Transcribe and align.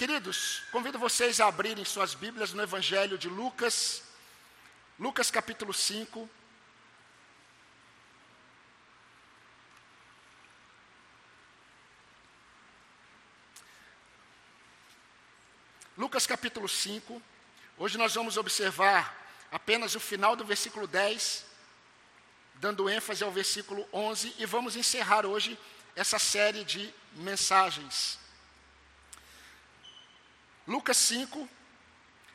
Queridos, 0.00 0.62
convido 0.72 0.98
vocês 0.98 1.40
a 1.40 1.48
abrirem 1.48 1.84
suas 1.84 2.14
Bíblias 2.14 2.54
no 2.54 2.62
Evangelho 2.62 3.18
de 3.18 3.28
Lucas, 3.28 4.02
Lucas 4.98 5.30
capítulo 5.30 5.74
5. 5.74 6.26
Lucas 15.98 16.26
capítulo 16.26 16.66
5. 16.66 17.22
Hoje 17.76 17.98
nós 17.98 18.14
vamos 18.14 18.38
observar 18.38 19.14
apenas 19.52 19.94
o 19.94 20.00
final 20.00 20.34
do 20.34 20.46
versículo 20.46 20.86
10, 20.86 21.44
dando 22.54 22.88
ênfase 22.88 23.22
ao 23.22 23.30
versículo 23.30 23.86
11, 23.92 24.34
e 24.38 24.46
vamos 24.46 24.76
encerrar 24.76 25.26
hoje 25.26 25.58
essa 25.94 26.18
série 26.18 26.64
de 26.64 26.90
mensagens. 27.16 28.18
Lucas 30.70 30.98
5, 30.98 31.48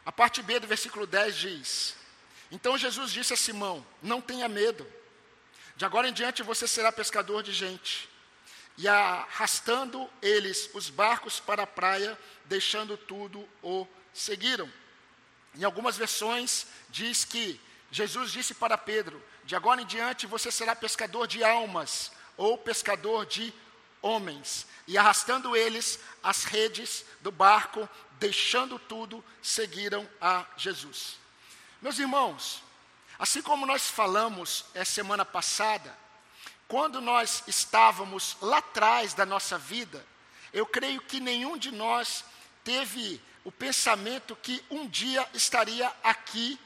a 0.05 0.11
parte 0.11 0.43
B 0.43 0.59
do 0.59 0.67
versículo 0.67 1.07
10 1.07 1.37
diz: 1.37 1.95
Então 2.51 2.77
Jesus 2.77 3.13
disse 3.13 3.33
a 3.33 3.37
Simão: 3.37 3.87
Não 4.03 4.19
tenha 4.19 4.49
medo, 4.49 4.85
de 5.77 5.85
agora 5.85 6.09
em 6.09 6.13
diante 6.13 6.43
você 6.43 6.67
será 6.67 6.91
pescador 6.91 7.41
de 7.41 7.53
gente. 7.53 8.09
E 8.77 8.89
arrastando 8.89 10.09
eles 10.21 10.69
os 10.73 10.89
barcos 10.89 11.39
para 11.39 11.63
a 11.63 11.67
praia, 11.67 12.19
deixando 12.43 12.97
tudo, 12.97 13.47
o 13.63 13.87
seguiram. 14.13 14.69
Em 15.55 15.63
algumas 15.63 15.95
versões 15.95 16.67
diz 16.89 17.23
que 17.23 17.57
Jesus 17.89 18.33
disse 18.33 18.53
para 18.53 18.77
Pedro: 18.77 19.23
De 19.45 19.55
agora 19.55 19.81
em 19.81 19.85
diante 19.85 20.27
você 20.27 20.51
será 20.51 20.75
pescador 20.75 21.25
de 21.25 21.41
almas 21.41 22.11
ou 22.35 22.57
pescador 22.57 23.25
de 23.25 23.53
homens. 24.01 24.67
E 24.87 24.99
arrastando 24.99 25.55
eles 25.55 25.99
as 26.21 26.43
redes 26.43 27.03
do 27.21 27.31
barco, 27.31 27.89
deixando 28.19 28.79
tudo, 28.79 29.23
seguiram 29.41 30.07
a 30.19 30.45
Jesus. 30.57 31.17
Meus 31.81 31.99
irmãos, 31.99 32.63
assim 33.19 33.41
como 33.41 33.65
nós 33.65 33.89
falamos 33.89 34.65
é, 34.73 34.83
semana 34.83 35.25
passada, 35.25 35.95
quando 36.67 36.99
nós 36.99 37.43
estávamos 37.47 38.37
lá 38.41 38.57
atrás 38.57 39.13
da 39.13 39.25
nossa 39.25 39.57
vida, 39.57 40.05
eu 40.51 40.65
creio 40.65 41.01
que 41.01 41.19
nenhum 41.19 41.57
de 41.57 41.71
nós 41.71 42.23
teve 42.63 43.21
o 43.43 43.51
pensamento 43.51 44.35
que 44.35 44.63
um 44.69 44.87
dia 44.87 45.27
estaria 45.33 45.91
aqui, 46.03 46.59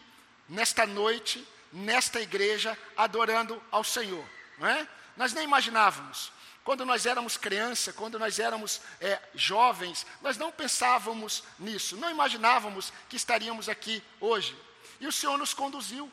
nesta 0.48 0.86
noite, 0.86 1.46
nesta 1.72 2.22
igreja, 2.22 2.78
adorando 2.96 3.62
ao 3.70 3.84
Senhor. 3.84 4.26
Não 4.58 4.68
é? 4.68 4.88
Nós 5.18 5.34
nem 5.34 5.44
imaginávamos. 5.44 6.32
Quando 6.70 6.86
nós 6.86 7.08
éramos 7.08 7.36
criança, 7.36 7.92
quando 7.92 8.20
nós 8.20 8.38
éramos 8.38 8.80
é, 9.02 9.20
jovens, 9.34 10.06
nós 10.22 10.38
não 10.38 10.52
pensávamos 10.52 11.44
nisso, 11.58 11.98
não 11.98 12.12
imaginávamos 12.12 12.94
que 13.10 13.16
estaríamos 13.16 13.68
aqui 13.68 14.04
hoje. 14.22 14.56
E 15.00 15.08
o 15.08 15.12
Senhor 15.12 15.36
nos 15.40 15.52
conduziu, 15.52 16.12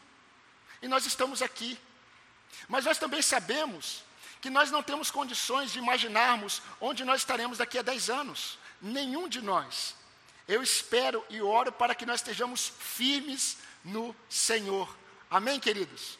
e 0.80 0.88
nós 0.88 1.04
estamos 1.04 1.42
aqui. 1.42 1.78
Mas 2.68 2.86
nós 2.86 2.96
também 2.96 3.20
sabemos 3.20 4.02
que 4.40 4.48
nós 4.48 4.70
não 4.70 4.82
temos 4.82 5.10
condições 5.10 5.72
de 5.72 5.78
imaginarmos 5.78 6.62
onde 6.80 7.04
nós 7.04 7.20
estaremos 7.20 7.58
daqui 7.58 7.78
a 7.78 7.82
10 7.82 8.08
anos. 8.08 8.58
Nenhum 8.80 9.28
de 9.28 9.42
nós. 9.42 9.94
Eu 10.48 10.62
espero 10.62 11.22
e 11.28 11.42
oro 11.42 11.70
para 11.70 11.94
que 11.94 12.06
nós 12.06 12.20
estejamos 12.20 12.72
firmes 12.78 13.58
no 13.84 14.16
Senhor. 14.26 14.88
Amém, 15.30 15.60
queridos? 15.60 16.18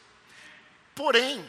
Porém, 0.93 1.43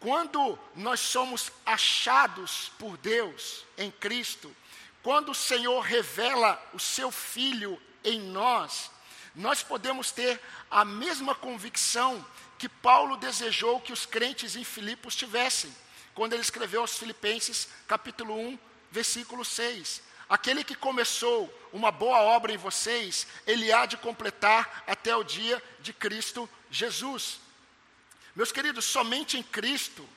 quando 0.00 0.58
nós 0.74 0.98
somos 0.98 1.52
achados 1.64 2.72
por 2.78 2.96
Deus 2.96 3.64
em 3.76 3.90
Cristo, 3.90 4.54
quando 5.02 5.30
o 5.30 5.34
Senhor 5.34 5.80
revela 5.80 6.60
o 6.72 6.80
seu 6.80 7.10
Filho 7.10 7.80
em 8.02 8.18
nós, 8.18 8.90
nós 9.34 9.62
podemos 9.62 10.10
ter 10.10 10.40
a 10.70 10.84
mesma 10.84 11.34
convicção 11.34 12.24
que 12.58 12.68
Paulo 12.68 13.16
desejou 13.16 13.80
que 13.80 13.92
os 13.92 14.06
crentes 14.06 14.56
em 14.56 14.64
Filipos 14.64 15.14
tivessem, 15.14 15.74
quando 16.14 16.32
ele 16.32 16.42
escreveu 16.42 16.80
aos 16.80 16.98
Filipenses, 16.98 17.68
capítulo 17.86 18.34
1, 18.34 18.58
versículo 18.90 19.44
6. 19.44 20.02
Aquele 20.28 20.64
que 20.64 20.74
começou 20.74 21.52
uma 21.72 21.90
boa 21.90 22.20
obra 22.20 22.52
em 22.52 22.56
vocês, 22.56 23.26
ele 23.46 23.72
há 23.72 23.84
de 23.84 23.96
completar 23.96 24.84
até 24.86 25.14
o 25.14 25.24
dia 25.24 25.62
de 25.80 25.92
Cristo 25.92 26.48
Jesus. 26.70 27.40
Meus 28.34 28.52
queridos, 28.52 28.84
somente 28.84 29.36
em 29.36 29.42
Cristo 29.42 30.08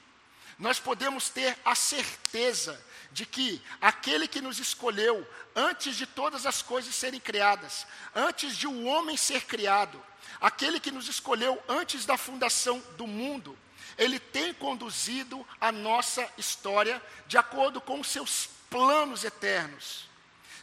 nós 0.59 0.79
podemos 0.79 1.29
ter 1.29 1.57
a 1.66 1.75
certeza 1.75 2.79
de 3.12 3.25
que 3.25 3.62
aquele 3.81 4.28
que 4.28 4.41
nos 4.41 4.59
escolheu 4.59 5.28
antes 5.56 5.96
de 5.96 6.06
todas 6.06 6.46
as 6.46 6.62
coisas 6.62 6.96
serem 6.96 7.19
criadas, 7.19 7.85
antes 8.16 8.56
de 8.56 8.68
o 8.68 8.85
homem 8.85 9.18
ser 9.18 9.46
criado, 9.46 10.01
aquele 10.40 10.79
que 10.79 10.91
nos 10.91 11.07
escolheu 11.07 11.62
antes 11.68 12.06
da 12.06 12.18
fundação 12.18 12.79
do 12.97 13.06
mundo, 13.06 13.57
ele 13.97 14.19
tem 14.19 14.53
conduzido 14.53 15.45
a 15.59 15.72
nossa 15.72 16.28
história 16.38 17.01
de 17.28 17.38
acordo 17.38 17.80
com 17.80 18.00
os 18.00 18.07
seus 18.07 18.50
planos 18.69 19.24
eternos. 19.24 20.09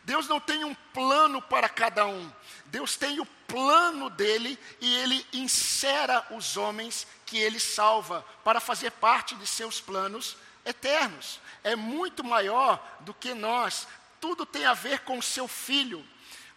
Deus 0.05 0.27
não 0.27 0.41
tem 0.41 0.65
um 0.65 0.75
plano 0.75 1.43
para 1.43 1.69
cada 1.69 2.06
um. 2.06 2.33
Deus 2.66 2.97
tem 2.97 3.21
o 3.21 3.27
plano 3.47 4.09
dele 4.09 4.59
e 4.81 4.97
ele 4.97 5.27
insera 5.33 6.27
os 6.31 6.56
homens 6.56 7.06
que 7.27 7.38
ele 7.38 7.61
salva 7.61 8.25
para 8.43 8.61
fazer 8.61 8.91
parte 8.93 9.34
de 9.34 9.47
seus 9.47 9.81
planos 9.81 10.37
eternos. 10.65 11.41
É 11.62 11.77
muito 11.77 12.25
maior 12.25 12.83
do 13.00 13.12
que 13.12 13.34
nós. 13.34 13.87
Tudo 14.21 14.47
tem 14.47 14.65
a 14.66 14.75
ver 14.75 15.00
com 15.00 15.19
o 15.19 15.22
seu 15.22 15.47
filho. 15.47 16.05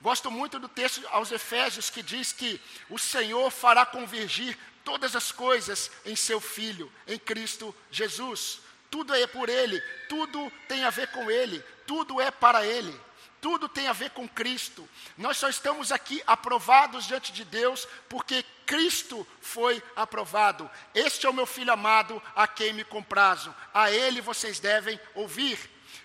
Gosto 0.01 0.29
muito 0.29 0.59
do 0.59 0.67
texto 0.67 1.05
aos 1.11 1.31
Efésios 1.31 1.89
que 1.89 2.03
diz 2.03 2.31
que 2.31 2.61
o 2.89 2.99
Senhor 2.99 3.49
fará 3.51 3.85
convergir 3.85 4.57
todas 4.83 5.15
as 5.15 5.31
coisas 5.31 5.89
em 6.05 6.15
seu 6.15 6.41
filho, 6.41 6.91
em 7.07 7.17
Cristo 7.17 7.73
Jesus. 7.89 8.59
Tudo 8.91 9.15
é 9.15 9.25
por 9.25 9.49
ele, 9.49 9.81
tudo 10.07 10.51
tem 10.67 10.83
a 10.83 10.89
ver 10.89 11.07
com 11.07 11.31
ele, 11.31 11.59
tudo 11.87 12.21
é 12.21 12.29
para 12.29 12.65
ele 12.65 12.99
tudo 13.43 13.67
tem 13.67 13.87
a 13.87 13.93
ver 13.93 14.11
com 14.11 14.25
Cristo. 14.25 14.87
Nós 15.17 15.35
só 15.35 15.49
estamos 15.49 15.91
aqui 15.91 16.23
aprovados 16.25 17.05
diante 17.05 17.33
de 17.33 17.43
Deus 17.43 17.85
porque 18.07 18.41
Cristo 18.65 19.27
foi 19.41 19.83
aprovado. 19.97 20.71
Este 20.95 21.25
é 21.25 21.29
o 21.29 21.33
meu 21.33 21.45
filho 21.45 21.73
amado, 21.73 22.23
a 22.33 22.47
quem 22.47 22.71
me 22.71 22.85
comprazo. 22.85 23.53
A 23.73 23.91
ele 23.91 24.21
vocês 24.21 24.61
devem 24.61 24.97
ouvir. 25.13 25.59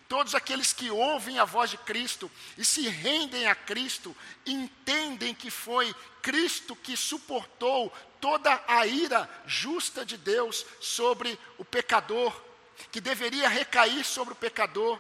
Todos 0.09 0.35
aqueles 0.35 0.73
que 0.73 0.91
ouvem 0.91 1.39
a 1.39 1.45
voz 1.45 1.71
de 1.71 1.79
Cristo 1.79 2.29
e 2.57 2.65
se 2.65 2.89
rendem 2.89 3.47
a 3.47 3.55
Cristo, 3.55 4.17
entendem 4.45 5.33
que 5.33 5.49
foi 5.49 5.95
Cristo 6.21 6.75
que 6.75 6.97
suportou 6.97 7.93
toda 8.21 8.61
a 8.67 8.85
ira 8.85 9.31
justa 9.47 10.05
de 10.05 10.17
Deus 10.17 10.67
sobre 10.81 11.39
o 11.57 11.65
pecador, 11.65 12.35
que 12.91 13.01
deveria 13.01 13.49
recair 13.49 14.05
sobre 14.05 14.33
o 14.33 14.37
pecador 14.37 14.99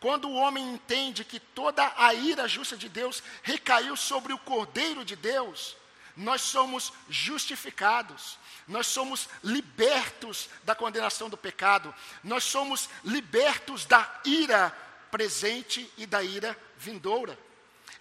quando 0.00 0.28
o 0.28 0.34
homem 0.34 0.72
entende 0.72 1.24
que 1.24 1.38
toda 1.38 1.92
a 1.96 2.14
ira 2.14 2.48
justa 2.48 2.74
de 2.76 2.88
Deus 2.88 3.22
recaiu 3.42 3.94
sobre 3.94 4.32
o 4.32 4.38
Cordeiro 4.38 5.04
de 5.04 5.14
Deus, 5.14 5.76
nós 6.16 6.40
somos 6.40 6.92
justificados, 7.08 8.38
nós 8.66 8.86
somos 8.86 9.28
libertos 9.44 10.48
da 10.64 10.74
condenação 10.74 11.28
do 11.28 11.36
pecado, 11.36 11.94
nós 12.24 12.44
somos 12.44 12.88
libertos 13.04 13.84
da 13.84 14.20
ira 14.24 14.70
presente 15.10 15.90
e 15.98 16.06
da 16.06 16.22
ira 16.22 16.56
vindoura. 16.78 17.38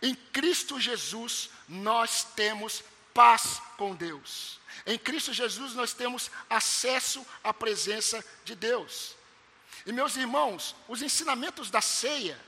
Em 0.01 0.15
Cristo 0.15 0.79
Jesus 0.79 1.49
nós 1.67 2.23
temos 2.23 2.81
paz 3.13 3.61
com 3.77 3.93
Deus. 3.93 4.57
Em 4.85 4.97
Cristo 4.97 5.33
Jesus 5.33 5.73
nós 5.73 5.91
temos 5.91 6.31
acesso 6.49 7.25
à 7.43 7.53
presença 7.53 8.23
de 8.45 8.55
Deus. 8.55 9.18
E 9.89 9.91
meus 9.91 10.15
irmãos, 10.15 10.75
os 10.87 11.01
ensinamentos 11.01 11.71
da 11.71 11.81
ceia, 11.81 12.39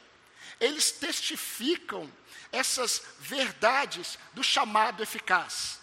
eles 0.59 0.91
testificam 0.91 2.07
essas 2.51 3.01
verdades 3.17 4.19
do 4.31 4.43
chamado 4.43 5.01
eficaz. 5.01 5.79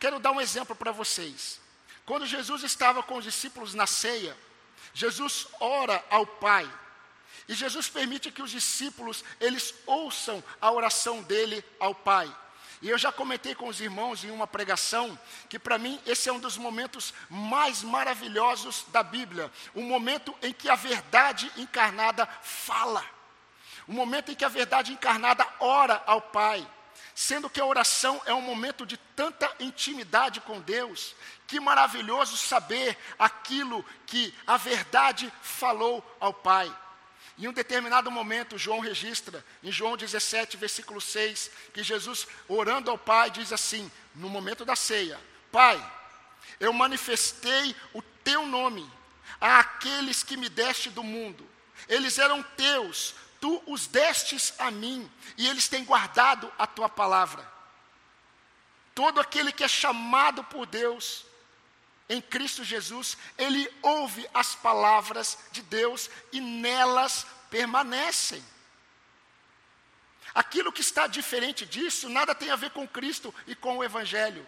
Quero 0.00 0.18
dar 0.18 0.32
um 0.32 0.40
exemplo 0.40 0.74
para 0.74 0.90
vocês. 0.90 1.60
Quando 2.04 2.26
Jesus 2.26 2.64
estava 2.64 3.04
com 3.04 3.18
os 3.18 3.24
discípulos 3.24 3.72
na 3.72 3.86
ceia, 3.86 4.36
Jesus 4.92 5.46
ora 5.60 6.04
ao 6.10 6.26
Pai. 6.26 6.68
E 7.46 7.54
Jesus 7.54 7.88
permite 7.88 8.32
que 8.32 8.42
os 8.42 8.50
discípulos 8.50 9.22
eles 9.40 9.72
ouçam 9.86 10.42
a 10.60 10.72
oração 10.72 11.22
dele 11.22 11.64
ao 11.78 11.94
Pai. 11.94 12.36
E 12.82 12.88
eu 12.88 12.98
já 12.98 13.10
comentei 13.10 13.54
com 13.54 13.68
os 13.68 13.80
irmãos 13.80 14.24
em 14.24 14.30
uma 14.30 14.46
pregação 14.46 15.18
que 15.48 15.58
para 15.58 15.78
mim 15.78 16.00
esse 16.06 16.28
é 16.28 16.32
um 16.32 16.38
dos 16.38 16.56
momentos 16.56 17.14
mais 17.28 17.82
maravilhosos 17.82 18.84
da 18.88 19.02
Bíblia, 19.02 19.50
o 19.74 19.82
momento 19.82 20.34
em 20.42 20.52
que 20.52 20.68
a 20.68 20.74
verdade 20.74 21.50
encarnada 21.56 22.26
fala. 22.42 23.04
O 23.86 23.92
momento 23.92 24.32
em 24.32 24.34
que 24.34 24.44
a 24.44 24.48
verdade 24.48 24.92
encarnada 24.92 25.46
ora 25.60 26.02
ao 26.06 26.20
Pai, 26.20 26.66
sendo 27.14 27.50
que 27.50 27.60
a 27.60 27.66
oração 27.66 28.20
é 28.26 28.34
um 28.34 28.40
momento 28.40 28.84
de 28.84 28.96
tanta 28.96 29.50
intimidade 29.60 30.40
com 30.40 30.60
Deus, 30.60 31.14
que 31.46 31.60
maravilhoso 31.60 32.36
saber 32.36 32.98
aquilo 33.18 33.84
que 34.06 34.34
a 34.46 34.56
verdade 34.56 35.32
falou 35.42 36.04
ao 36.18 36.32
Pai. 36.32 36.74
Em 37.36 37.48
um 37.48 37.52
determinado 37.52 38.10
momento, 38.10 38.56
João 38.56 38.78
registra, 38.78 39.44
em 39.62 39.72
João 39.72 39.96
17, 39.96 40.56
versículo 40.56 41.00
6, 41.00 41.50
que 41.72 41.82
Jesus, 41.82 42.28
orando 42.48 42.90
ao 42.90 42.98
Pai, 42.98 43.30
diz 43.30 43.52
assim: 43.52 43.90
no 44.14 44.28
momento 44.28 44.64
da 44.64 44.76
ceia: 44.76 45.20
Pai, 45.50 45.92
eu 46.60 46.72
manifestei 46.72 47.74
o 47.92 48.00
teu 48.00 48.46
nome 48.46 48.88
àqueles 49.40 50.22
que 50.22 50.36
me 50.36 50.48
deste 50.48 50.90
do 50.90 51.02
mundo. 51.02 51.48
Eles 51.88 52.18
eram 52.18 52.42
teus, 52.42 53.14
tu 53.40 53.62
os 53.66 53.88
destes 53.88 54.54
a 54.58 54.70
mim, 54.70 55.10
e 55.36 55.48
eles 55.48 55.68
têm 55.68 55.84
guardado 55.84 56.50
a 56.56 56.66
tua 56.68 56.88
palavra. 56.88 57.52
Todo 58.94 59.20
aquele 59.20 59.50
que 59.50 59.64
é 59.64 59.68
chamado 59.68 60.44
por 60.44 60.66
Deus, 60.66 61.26
em 62.08 62.20
Cristo 62.20 62.62
Jesus, 62.62 63.16
ele 63.38 63.70
ouve 63.82 64.28
as 64.34 64.54
palavras 64.54 65.38
de 65.52 65.62
Deus 65.62 66.10
e 66.32 66.40
nelas 66.40 67.26
permanecem. 67.48 68.44
Aquilo 70.34 70.72
que 70.72 70.80
está 70.80 71.06
diferente 71.06 71.64
disso, 71.64 72.08
nada 72.08 72.34
tem 72.34 72.50
a 72.50 72.56
ver 72.56 72.70
com 72.70 72.86
Cristo 72.86 73.34
e 73.46 73.54
com 73.54 73.78
o 73.78 73.84
Evangelho. 73.84 74.46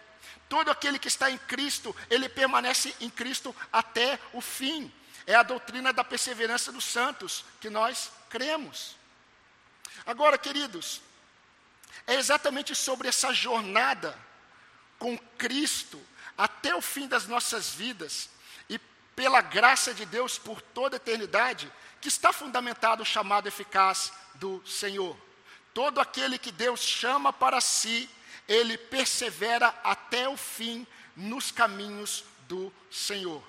Todo 0.49 0.69
aquele 0.69 0.99
que 0.99 1.07
está 1.07 1.31
em 1.31 1.37
Cristo, 1.37 1.95
ele 2.09 2.29
permanece 2.29 2.93
em 2.99 3.09
Cristo 3.09 3.55
até 3.71 4.19
o 4.33 4.41
fim. 4.41 4.91
É 5.25 5.33
a 5.33 5.43
doutrina 5.43 5.91
da 5.91 6.03
perseverança 6.03 6.71
dos 6.71 6.85
santos 6.85 7.43
que 7.59 7.69
nós 7.69 8.11
cremos. 8.29 8.95
Agora, 10.05 10.37
queridos, 10.37 11.01
é 12.05 12.15
exatamente 12.15 12.75
sobre 12.75 13.07
essa 13.07 13.33
jornada 13.33 14.17
com 14.99 15.17
Cristo 15.37 15.99
até 16.37 16.75
o 16.75 16.81
fim 16.81 17.07
das 17.07 17.27
nossas 17.27 17.69
vidas 17.69 18.29
e 18.69 18.79
pela 19.15 19.41
graça 19.41 19.93
de 19.93 20.05
Deus 20.05 20.37
por 20.37 20.61
toda 20.61 20.95
a 20.95 20.97
eternidade, 20.97 21.71
que 21.99 22.07
está 22.07 22.31
fundamentado 22.31 23.01
o 23.01 23.05
chamado 23.05 23.47
eficaz 23.47 24.13
do 24.35 24.65
Senhor. 24.65 25.17
Todo 25.73 25.99
aquele 25.99 26.37
que 26.37 26.51
Deus 26.51 26.81
chama 26.81 27.33
para 27.33 27.59
si, 27.59 28.09
ele 28.47 28.77
persevera 28.77 29.73
até 29.83 30.29
o 30.29 30.37
fim 30.37 30.85
nos 31.15 31.51
caminhos 31.51 32.23
do 32.47 32.71
Senhor. 32.91 33.43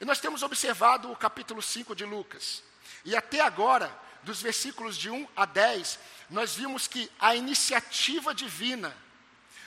E 0.00 0.04
nós 0.04 0.20
temos 0.20 0.42
observado 0.42 1.10
o 1.10 1.16
capítulo 1.16 1.60
5 1.60 1.94
de 1.94 2.04
Lucas. 2.04 2.62
E 3.04 3.16
até 3.16 3.40
agora, 3.40 3.94
dos 4.22 4.40
versículos 4.40 4.96
de 4.96 5.10
1 5.10 5.28
a 5.34 5.44
10, 5.44 5.98
nós 6.28 6.54
vimos 6.54 6.86
que 6.86 7.10
a 7.18 7.34
iniciativa 7.34 8.34
divina 8.34 8.96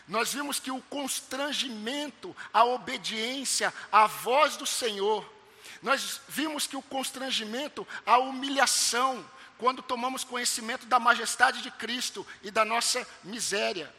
nós 0.07 0.33
vimos 0.33 0.59
que 0.59 0.71
o 0.71 0.81
constrangimento, 0.81 2.35
a 2.53 2.65
obediência 2.65 3.73
à 3.91 4.05
voz 4.07 4.57
do 4.57 4.65
Senhor, 4.65 5.31
nós 5.81 6.21
vimos 6.27 6.67
que 6.67 6.77
o 6.77 6.81
constrangimento, 6.81 7.87
a 8.05 8.17
humilhação, 8.17 9.25
quando 9.57 9.81
tomamos 9.81 10.23
conhecimento 10.23 10.85
da 10.85 10.99
majestade 10.99 11.61
de 11.61 11.71
Cristo 11.71 12.25
e 12.41 12.51
da 12.51 12.65
nossa 12.65 13.07
miséria. 13.23 13.93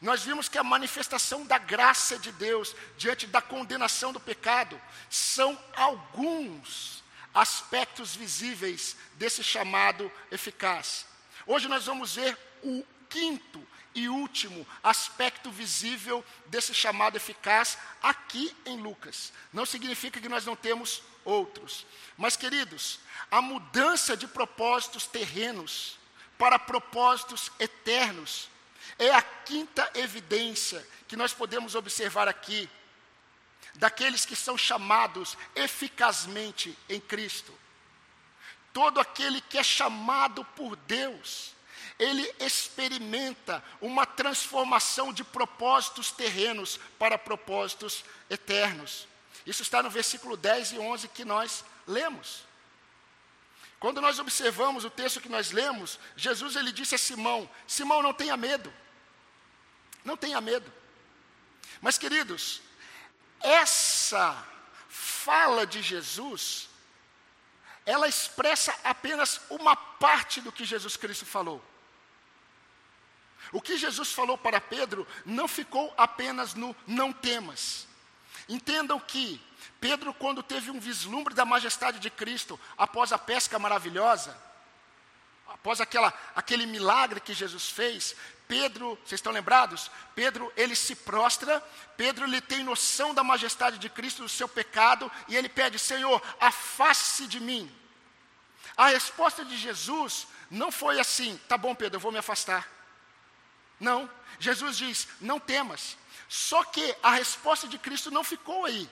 Nós 0.00 0.22
vimos 0.22 0.48
que 0.48 0.58
a 0.58 0.64
manifestação 0.64 1.46
da 1.46 1.56
graça 1.56 2.18
de 2.18 2.30
Deus 2.32 2.74
diante 2.98 3.26
da 3.26 3.40
condenação 3.40 4.12
do 4.12 4.20
pecado 4.20 4.80
são 5.08 5.58
alguns 5.74 7.02
aspectos 7.32 8.14
visíveis 8.14 8.96
desse 9.14 9.42
chamado 9.42 10.10
eficaz. 10.30 11.06
Hoje 11.46 11.68
nós 11.68 11.86
vamos 11.86 12.14
ver 12.14 12.36
o 12.62 12.84
quinto 13.08 13.66
e 13.96 14.10
último 14.10 14.66
aspecto 14.82 15.50
visível 15.50 16.22
desse 16.44 16.74
chamado 16.74 17.16
eficaz 17.16 17.78
aqui 18.02 18.54
em 18.66 18.76
Lucas. 18.76 19.32
Não 19.50 19.64
significa 19.64 20.20
que 20.20 20.28
nós 20.28 20.44
não 20.44 20.54
temos 20.54 21.02
outros. 21.24 21.86
Mas, 22.16 22.36
queridos, 22.36 23.00
a 23.30 23.40
mudança 23.40 24.14
de 24.14 24.28
propósitos 24.28 25.06
terrenos 25.06 25.98
para 26.36 26.58
propósitos 26.58 27.50
eternos 27.58 28.50
é 28.98 29.10
a 29.14 29.22
quinta 29.22 29.90
evidência 29.94 30.86
que 31.08 31.16
nós 31.16 31.32
podemos 31.32 31.74
observar 31.74 32.28
aqui 32.28 32.68
daqueles 33.76 34.26
que 34.26 34.36
são 34.36 34.58
chamados 34.58 35.38
eficazmente 35.54 36.78
em 36.86 37.00
Cristo. 37.00 37.52
Todo 38.74 39.00
aquele 39.00 39.40
que 39.40 39.56
é 39.56 39.62
chamado 39.62 40.44
por 40.44 40.76
Deus 40.76 41.55
ele 41.98 42.30
experimenta 42.38 43.64
uma 43.80 44.04
transformação 44.04 45.12
de 45.12 45.24
propósitos 45.24 46.10
terrenos 46.10 46.78
para 46.98 47.16
propósitos 47.16 48.04
eternos. 48.28 49.08
Isso 49.46 49.62
está 49.62 49.82
no 49.82 49.90
versículo 49.90 50.36
10 50.36 50.72
e 50.72 50.78
11 50.78 51.08
que 51.08 51.24
nós 51.24 51.64
lemos. 51.86 52.44
Quando 53.78 54.00
nós 54.00 54.18
observamos 54.18 54.84
o 54.84 54.90
texto 54.90 55.20
que 55.20 55.28
nós 55.28 55.52
lemos, 55.52 55.98
Jesus 56.16 56.56
ele 56.56 56.72
disse 56.72 56.94
a 56.94 56.98
Simão: 56.98 57.48
Simão, 57.66 58.02
não 58.02 58.12
tenha 58.12 58.36
medo. 58.36 58.72
Não 60.04 60.16
tenha 60.16 60.40
medo. 60.40 60.72
Mas, 61.80 61.98
queridos, 61.98 62.60
essa 63.40 64.46
fala 64.88 65.66
de 65.66 65.82
Jesus, 65.82 66.68
ela 67.84 68.08
expressa 68.08 68.74
apenas 68.82 69.40
uma 69.50 69.76
parte 69.76 70.40
do 70.40 70.52
que 70.52 70.64
Jesus 70.64 70.96
Cristo 70.96 71.26
falou. 71.26 71.62
O 73.52 73.60
que 73.60 73.76
Jesus 73.76 74.12
falou 74.12 74.36
para 74.36 74.60
Pedro 74.60 75.06
não 75.24 75.46
ficou 75.46 75.92
apenas 75.96 76.54
no 76.54 76.74
não 76.86 77.12
temas. 77.12 77.86
Entendam 78.48 78.98
que 79.00 79.40
Pedro, 79.80 80.14
quando 80.14 80.42
teve 80.42 80.70
um 80.70 80.80
vislumbre 80.80 81.34
da 81.34 81.44
majestade 81.44 81.98
de 81.98 82.10
Cristo 82.10 82.58
após 82.76 83.12
a 83.12 83.18
pesca 83.18 83.58
maravilhosa, 83.58 84.36
após 85.48 85.80
aquela, 85.80 86.12
aquele 86.34 86.66
milagre 86.66 87.20
que 87.20 87.34
Jesus 87.34 87.68
fez, 87.68 88.16
Pedro, 88.48 88.96
vocês 89.04 89.18
estão 89.18 89.32
lembrados? 89.32 89.90
Pedro, 90.14 90.52
ele 90.56 90.76
se 90.76 90.94
prostra, 90.94 91.60
Pedro, 91.96 92.24
ele 92.24 92.40
tem 92.40 92.62
noção 92.62 93.12
da 93.12 93.24
majestade 93.24 93.78
de 93.78 93.88
Cristo, 93.88 94.22
do 94.22 94.28
seu 94.28 94.48
pecado, 94.48 95.10
e 95.28 95.36
ele 95.36 95.48
pede: 95.48 95.78
Senhor, 95.78 96.22
afaste-se 96.40 97.26
de 97.26 97.40
mim. 97.40 97.70
A 98.76 98.88
resposta 98.88 99.44
de 99.44 99.56
Jesus 99.56 100.28
não 100.50 100.70
foi 100.70 101.00
assim: 101.00 101.40
tá 101.48 101.58
bom, 101.58 101.74
Pedro, 101.74 101.96
eu 101.96 102.00
vou 102.00 102.12
me 102.12 102.18
afastar. 102.18 102.75
Não. 103.78 104.08
Jesus 104.38 104.76
diz: 104.76 105.08
não 105.20 105.38
temas. 105.38 105.96
Só 106.28 106.64
que 106.64 106.94
a 107.02 107.12
resposta 107.12 107.68
de 107.68 107.78
Cristo 107.78 108.10
não 108.10 108.24
ficou 108.24 108.64
aí. 108.64 108.88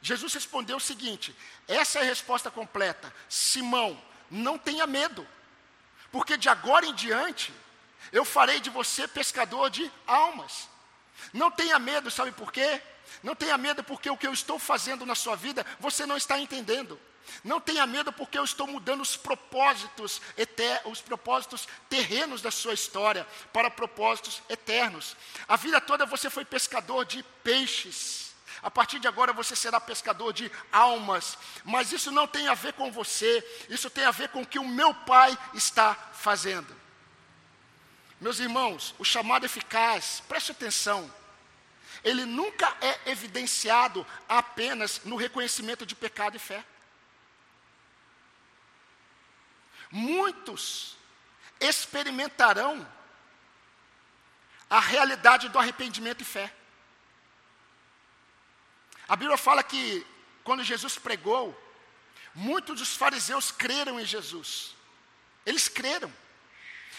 Jesus 0.00 0.32
respondeu 0.34 0.76
o 0.76 0.80
seguinte: 0.80 1.36
essa 1.66 1.98
é 1.98 2.02
a 2.02 2.04
resposta 2.04 2.50
completa. 2.50 3.12
Simão, 3.28 4.00
não 4.30 4.58
tenha 4.58 4.86
medo, 4.86 5.26
porque 6.12 6.36
de 6.36 6.48
agora 6.48 6.86
em 6.86 6.94
diante 6.94 7.52
eu 8.12 8.24
farei 8.24 8.60
de 8.60 8.70
você 8.70 9.08
pescador 9.08 9.70
de 9.70 9.90
almas. 10.06 10.68
Não 11.32 11.50
tenha 11.50 11.78
medo, 11.78 12.10
sabe 12.10 12.30
por 12.30 12.52
quê? 12.52 12.80
Não 13.22 13.34
tenha 13.34 13.56
medo 13.56 13.82
porque 13.82 14.10
o 14.10 14.16
que 14.16 14.26
eu 14.26 14.32
estou 14.32 14.58
fazendo 14.58 15.06
na 15.06 15.14
sua 15.14 15.34
vida 15.34 15.64
você 15.80 16.06
não 16.06 16.16
está 16.16 16.38
entendendo. 16.38 17.00
Não 17.42 17.60
tenha 17.60 17.86
medo, 17.86 18.12
porque 18.12 18.38
eu 18.38 18.44
estou 18.44 18.66
mudando 18.66 19.00
os 19.00 19.16
propósitos, 19.16 20.20
os 20.84 21.00
propósitos 21.00 21.66
terrenos 21.88 22.42
da 22.42 22.50
sua 22.50 22.74
história 22.74 23.26
para 23.52 23.70
propósitos 23.70 24.42
eternos. 24.48 25.16
A 25.46 25.56
vida 25.56 25.80
toda 25.80 26.06
você 26.06 26.28
foi 26.30 26.44
pescador 26.44 27.04
de 27.04 27.22
peixes. 27.42 28.34
A 28.62 28.70
partir 28.70 28.98
de 28.98 29.06
agora 29.06 29.32
você 29.32 29.54
será 29.54 29.80
pescador 29.80 30.32
de 30.32 30.50
almas. 30.72 31.38
Mas 31.64 31.92
isso 31.92 32.10
não 32.10 32.26
tem 32.26 32.48
a 32.48 32.54
ver 32.54 32.72
com 32.72 32.90
você, 32.90 33.44
isso 33.68 33.88
tem 33.90 34.04
a 34.04 34.10
ver 34.10 34.28
com 34.30 34.42
o 34.42 34.46
que 34.46 34.58
o 34.58 34.66
meu 34.66 34.92
pai 34.92 35.36
está 35.54 35.94
fazendo. 36.12 36.74
Meus 38.20 38.40
irmãos, 38.40 38.94
o 38.98 39.04
chamado 39.04 39.44
eficaz, 39.44 40.22
preste 40.26 40.50
atenção, 40.50 41.12
ele 42.02 42.24
nunca 42.24 42.74
é 42.80 43.10
evidenciado 43.10 44.06
apenas 44.28 45.02
no 45.04 45.16
reconhecimento 45.16 45.84
de 45.84 45.94
pecado 45.94 46.36
e 46.36 46.38
fé. 46.38 46.64
Muitos 49.90 50.96
experimentarão 51.60 52.86
a 54.68 54.80
realidade 54.80 55.48
do 55.48 55.58
arrependimento 55.58 56.22
e 56.22 56.24
fé. 56.24 56.52
A 59.08 59.14
Bíblia 59.14 59.36
fala 59.36 59.62
que 59.62 60.04
quando 60.42 60.64
Jesus 60.64 60.98
pregou, 60.98 61.56
muitos 62.34 62.78
dos 62.80 62.96
fariseus 62.96 63.50
creram 63.50 64.00
em 64.00 64.04
Jesus. 64.04 64.74
Eles 65.44 65.68
creram. 65.68 66.12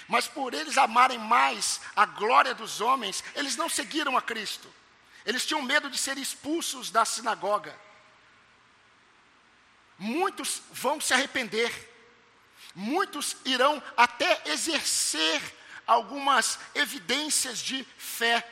Mas 0.08 0.28
por 0.28 0.54
eles 0.54 0.78
amarem 0.78 1.20
mais 1.20 1.82
a 1.96 2.06
glória 2.06 2.54
dos 2.54 2.80
homens, 2.80 3.24
eles 3.36 3.58
não 3.58 3.68
seguiram 3.68 4.18
a 4.18 4.22
Cristo. 4.22 4.74
Eles 5.26 5.46
tinham 5.46 5.62
medo 5.62 5.90
de 5.90 5.98
serem 5.98 6.24
expulsos 6.24 6.90
da 6.90 7.04
sinagoga. 7.04 7.78
Muitos 10.00 10.62
vão 10.72 11.02
se 11.02 11.14
arrepender 11.14 11.97
muitos 12.78 13.36
irão 13.44 13.82
até 13.98 14.44
exercer 14.46 15.42
algumas 15.88 16.60
evidências 16.76 17.58
de 17.58 17.84
fé. 17.98 18.48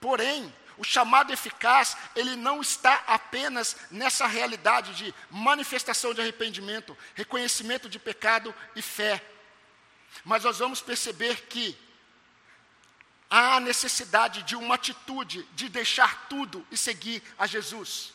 Porém, 0.00 0.52
o 0.78 0.84
chamado 0.84 1.30
eficaz, 1.30 1.94
ele 2.16 2.34
não 2.36 2.62
está 2.62 3.04
apenas 3.06 3.76
nessa 3.90 4.26
realidade 4.26 4.94
de 4.94 5.14
manifestação 5.30 6.14
de 6.14 6.22
arrependimento, 6.22 6.96
reconhecimento 7.14 7.86
de 7.86 7.98
pecado 7.98 8.54
e 8.74 8.80
fé. 8.80 9.22
Mas 10.24 10.44
nós 10.44 10.58
vamos 10.58 10.80
perceber 10.80 11.42
que 11.48 11.78
há 13.28 13.60
necessidade 13.60 14.42
de 14.42 14.56
uma 14.56 14.76
atitude 14.76 15.42
de 15.52 15.68
deixar 15.68 16.28
tudo 16.28 16.66
e 16.70 16.78
seguir 16.78 17.22
a 17.38 17.46
Jesus. 17.46 18.14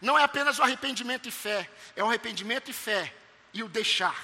Não 0.00 0.18
é 0.18 0.24
apenas 0.24 0.58
o 0.58 0.64
arrependimento 0.64 1.28
e 1.28 1.32
fé, 1.32 1.70
é 1.94 2.02
o 2.02 2.08
arrependimento 2.08 2.68
e 2.72 2.74
fé 2.74 3.14
e 3.56 3.62
o 3.62 3.68
deixar 3.68 4.22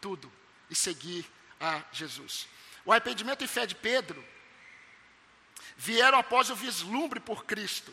tudo 0.00 0.32
e 0.70 0.76
seguir 0.76 1.28
a 1.60 1.82
Jesus. 1.92 2.46
O 2.84 2.92
arrependimento 2.92 3.42
e 3.42 3.48
fé 3.48 3.66
de 3.66 3.74
Pedro 3.74 4.24
vieram 5.76 6.18
após 6.18 6.50
o 6.50 6.54
vislumbre 6.54 7.18
por 7.18 7.44
Cristo. 7.44 7.92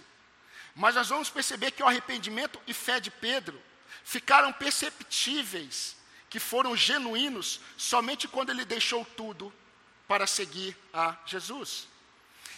Mas 0.76 0.94
nós 0.94 1.10
vamos 1.10 1.32
perceber 1.32 1.72
que 1.72 1.82
o 1.82 1.88
arrependimento 1.88 2.62
e 2.68 2.74
fé 2.76 3.00
de 3.00 3.10
Pedro 3.10 3.60
ficaram 4.04 4.54
perceptíveis, 4.54 5.98
que 6.30 6.40
foram 6.40 6.78
genuínos, 6.78 7.60
somente 7.76 8.28
quando 8.28 8.52
ele 8.52 8.64
deixou 8.64 9.04
tudo 9.04 9.52
para 10.08 10.28
seguir 10.28 10.78
a 10.94 11.18
Jesus. 11.26 11.88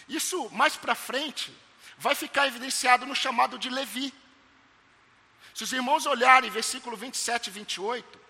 Isso, 0.06 0.50
mais 0.50 0.76
para 0.76 0.94
frente, 0.94 1.50
vai 1.96 2.14
ficar 2.14 2.46
evidenciado 2.46 3.06
no 3.06 3.16
chamado 3.16 3.58
de 3.58 3.70
Levi. 3.70 4.12
Se 5.54 5.64
os 5.64 5.72
irmãos 5.72 6.06
olharem 6.06 6.50
versículo 6.50 6.96
27 6.96 7.48
e 7.48 7.50
28, 7.50 8.20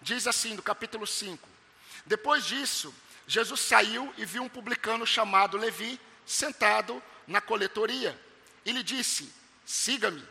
diz 0.00 0.26
assim, 0.26 0.56
do 0.56 0.62
capítulo 0.62 1.06
5: 1.06 1.48
Depois 2.06 2.44
disso, 2.44 2.94
Jesus 3.26 3.60
saiu 3.60 4.12
e 4.16 4.24
viu 4.24 4.42
um 4.42 4.48
publicano 4.48 5.06
chamado 5.06 5.56
Levi 5.56 6.00
sentado 6.26 7.02
na 7.26 7.40
coletoria. 7.40 8.18
E 8.64 8.72
lhe 8.72 8.82
disse: 8.82 9.32
Siga-me. 9.64 10.26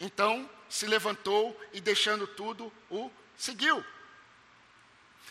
Então 0.00 0.48
se 0.68 0.86
levantou 0.86 1.58
e, 1.72 1.80
deixando 1.80 2.26
tudo, 2.26 2.72
o 2.90 3.10
seguiu. 3.36 3.84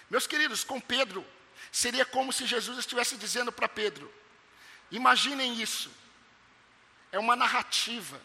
Meus 0.09 0.25
queridos, 0.25 0.63
com 0.63 0.79
Pedro, 0.79 1.25
seria 1.71 2.05
como 2.05 2.33
se 2.33 2.45
Jesus 2.45 2.77
estivesse 2.77 3.17
dizendo 3.17 3.51
para 3.51 3.67
Pedro: 3.67 4.11
Imaginem 4.91 5.61
isso. 5.61 5.91
É 7.11 7.19
uma 7.19 7.35
narrativa. 7.35 8.19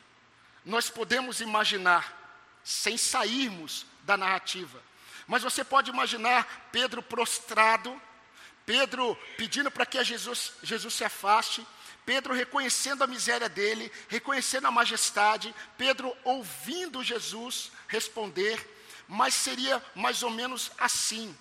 Nós 0.65 0.89
podemos 0.89 1.41
imaginar, 1.41 2.19
sem 2.63 2.97
sairmos 2.97 3.87
da 4.03 4.17
narrativa. 4.17 4.83
Mas 5.27 5.43
você 5.43 5.65
pode 5.65 5.91
imaginar 5.91 6.69
Pedro 6.71 7.03
prostrado 7.03 8.01
Pedro 8.65 9.17
pedindo 9.37 9.71
para 9.71 9.87
que 9.87 10.03
Jesus, 10.05 10.53
Jesus 10.63 10.95
se 10.95 11.05
afaste, 11.05 11.67
Pedro 12.07 12.35
reconhecendo 12.35 13.03
a 13.03 13.07
miséria 13.07 13.49
dele, 13.49 13.91
reconhecendo 14.09 14.67
a 14.67 14.71
majestade, 14.71 15.55
Pedro 15.77 16.17
ouvindo 16.25 17.03
Jesus 17.03 17.71
responder, 17.89 18.69
mas 19.09 19.35
seria 19.35 19.83
mais 19.95 20.23
ou 20.23 20.31
menos 20.31 20.71
assim. 20.79 21.37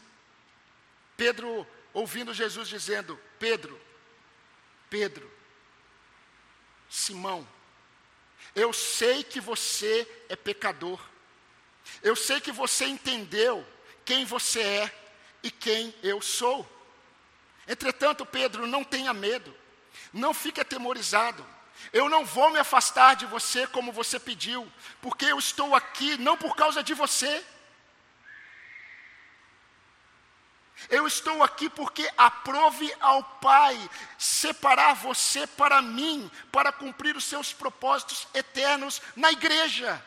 Pedro 1.15 1.67
ouvindo 1.93 2.33
Jesus 2.33 2.67
dizendo: 2.67 3.19
Pedro, 3.39 3.79
Pedro, 4.89 5.31
Simão, 6.89 7.47
eu 8.55 8.73
sei 8.73 9.23
que 9.23 9.39
você 9.39 10.07
é 10.29 10.35
pecador, 10.35 10.99
eu 12.03 12.15
sei 12.15 12.39
que 12.39 12.51
você 12.51 12.85
entendeu 12.85 13.65
quem 14.05 14.25
você 14.25 14.61
é 14.61 14.95
e 15.43 15.49
quem 15.49 15.93
eu 16.03 16.21
sou. 16.21 16.67
Entretanto, 17.67 18.25
Pedro, 18.25 18.67
não 18.67 18.83
tenha 18.83 19.13
medo, 19.13 19.55
não 20.11 20.33
fique 20.33 20.59
atemorizado. 20.59 21.45
Eu 21.91 22.07
não 22.09 22.23
vou 22.23 22.51
me 22.51 22.59
afastar 22.59 23.15
de 23.15 23.25
você 23.25 23.65
como 23.65 23.91
você 23.91 24.19
pediu, 24.19 24.71
porque 25.01 25.25
eu 25.25 25.39
estou 25.39 25.73
aqui 25.73 26.17
não 26.17 26.37
por 26.37 26.55
causa 26.55 26.83
de 26.83 26.93
você. 26.93 27.43
Eu 30.89 31.07
estou 31.07 31.43
aqui 31.43 31.69
porque 31.69 32.11
aprove 32.17 32.93
ao 32.99 33.23
Pai 33.23 33.77
separar 34.17 34.93
você 34.95 35.45
para 35.47 35.81
mim, 35.81 36.29
para 36.51 36.71
cumprir 36.71 37.15
os 37.15 37.23
seus 37.23 37.53
propósitos 37.53 38.27
eternos 38.33 39.01
na 39.15 39.31
igreja. 39.31 40.03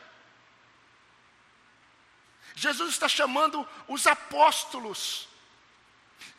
Jesus 2.54 2.90
está 2.90 3.09
chamando 3.09 3.66
os 3.88 4.07
apóstolos 4.07 5.28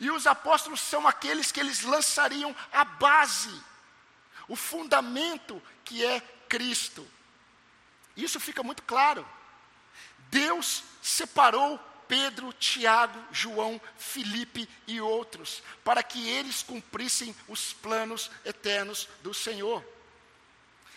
e 0.00 0.10
os 0.10 0.26
apóstolos 0.26 0.80
são 0.80 1.06
aqueles 1.06 1.52
que 1.52 1.60
eles 1.60 1.82
lançariam 1.82 2.54
a 2.72 2.84
base, 2.84 3.62
o 4.48 4.56
fundamento 4.56 5.62
que 5.84 6.04
é 6.04 6.20
Cristo. 6.48 7.06
Isso 8.16 8.40
fica 8.40 8.62
muito 8.62 8.82
claro. 8.82 9.26
Deus 10.30 10.82
separou 11.02 11.78
Pedro, 12.08 12.52
Tiago, 12.52 13.18
João, 13.32 13.80
Filipe 13.96 14.68
e 14.86 15.00
outros, 15.00 15.62
para 15.84 16.02
que 16.02 16.28
eles 16.28 16.62
cumprissem 16.62 17.34
os 17.48 17.72
planos 17.72 18.30
eternos 18.44 19.08
do 19.22 19.34
Senhor. 19.34 19.84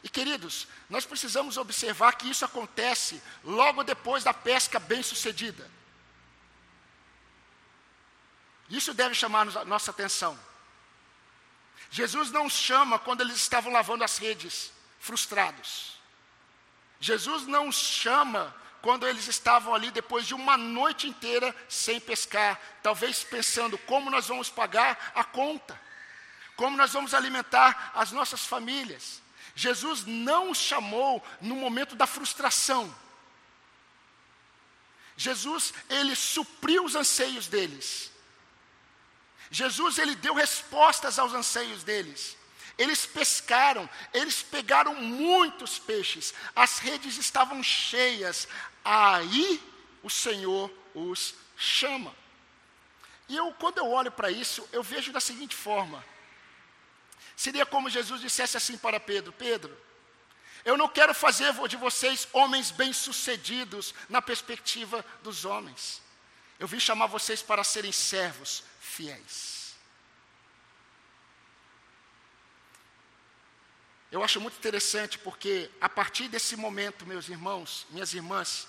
E 0.04 0.10
queridos, 0.10 0.68
nós 0.90 1.06
precisamos 1.06 1.58
observar 1.58 2.14
que 2.14 2.30
isso 2.30 2.46
acontece 2.46 3.22
logo 3.44 3.84
depois 3.84 4.24
da 4.24 4.34
pesca 4.34 4.80
bem-sucedida. 4.80 5.70
Isso 8.70 8.94
deve 8.94 9.16
chamar 9.16 9.48
a 9.58 9.66
nossa 9.66 9.92
atenção. 9.92 10.40
Jesus 11.90 12.30
não 12.32 12.50
chama 12.50 13.00
quando 13.00 13.22
eles 13.22 13.36
estavam 13.36 13.74
lavando 13.74 14.04
as 14.04 14.18
redes, 14.18 14.72
frustrados. 15.00 15.98
Jesus 17.00 17.48
não 17.48 17.72
chama 17.72 18.56
quando 18.82 19.08
eles 19.08 19.28
estavam 19.28 19.74
ali 19.74 19.92
depois 19.92 20.26
de 20.26 20.34
uma 20.34 20.58
noite 20.58 21.08
inteira 21.08 21.56
sem 21.68 22.00
pescar, 22.00 22.60
talvez 22.82 23.24
pensando 23.24 23.78
como 23.80 24.10
nós 24.10 24.28
vamos 24.28 24.50
pagar 24.50 25.12
a 25.14 25.24
conta, 25.24 25.80
como 26.56 26.78
nós 26.78 26.94
vamos 26.94 27.14
alimentar 27.14 27.92
as 27.94 28.12
nossas 28.12 28.46
famílias. 28.46 29.22
Jesus 29.56 30.06
não 30.06 30.52
os 30.52 30.58
chamou 30.58 31.24
no 31.42 31.56
momento 31.56 31.96
da 31.96 32.08
frustração. 32.08 32.94
Jesus, 35.18 35.74
ele 35.90 36.16
supriu 36.16 36.86
os 36.86 36.96
anseios 36.96 37.48
deles. 37.48 38.10
Jesus 39.52 39.98
ele 39.98 40.16
deu 40.16 40.34
respostas 40.34 41.20
aos 41.20 41.34
anseios 41.34 41.84
deles. 41.84 42.38
Eles 42.80 43.06
pescaram, 43.06 43.90
eles 44.14 44.42
pegaram 44.42 44.96
muitos 44.96 45.78
peixes, 45.78 46.34
as 46.56 46.80
redes 46.80 47.18
estavam 47.18 47.62
cheias. 47.62 48.48
Aí 48.86 49.62
o 50.02 50.10
Senhor 50.10 50.72
os 50.96 51.36
chama. 51.58 52.16
E 53.28 53.36
eu, 53.36 53.54
quando 53.60 53.80
eu 53.80 53.92
olho 53.92 54.10
para 54.10 54.32
isso, 54.32 54.68
eu 54.72 54.82
vejo 54.82 55.12
da 55.12 55.20
seguinte 55.20 55.54
forma: 55.54 56.04
seria 57.36 57.66
como 57.66 57.90
Jesus 57.90 58.22
dissesse 58.22 58.56
assim 58.56 58.78
para 58.78 58.98
Pedro: 58.98 59.34
Pedro, 59.34 59.78
eu 60.64 60.78
não 60.78 60.88
quero 60.88 61.14
fazer 61.14 61.54
de 61.68 61.76
vocês 61.76 62.30
homens 62.32 62.72
bem-sucedidos 62.72 63.94
na 64.08 64.22
perspectiva 64.22 65.06
dos 65.22 65.44
homens. 65.44 66.02
Eu 66.58 66.68
vim 66.68 66.80
chamar 66.80 67.08
vocês 67.08 67.42
para 67.42 67.62
serem 67.66 67.92
servos, 67.92 68.64
fiéis. 68.80 69.59
Eu 74.12 74.24
acho 74.24 74.42
muito 74.42 74.58
interessante 74.58 75.20
porque, 75.20 75.70
a 75.80 75.88
partir 75.88 76.28
desse 76.28 76.56
momento, 76.56 77.06
meus 77.06 77.30
irmãos, 77.30 77.86
minhas 77.92 78.14
irmãs, 78.14 78.68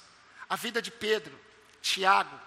a 0.48 0.56
vida 0.56 0.82
de 0.82 0.90
Pedro, 0.90 1.38
Tiago, 1.80 2.38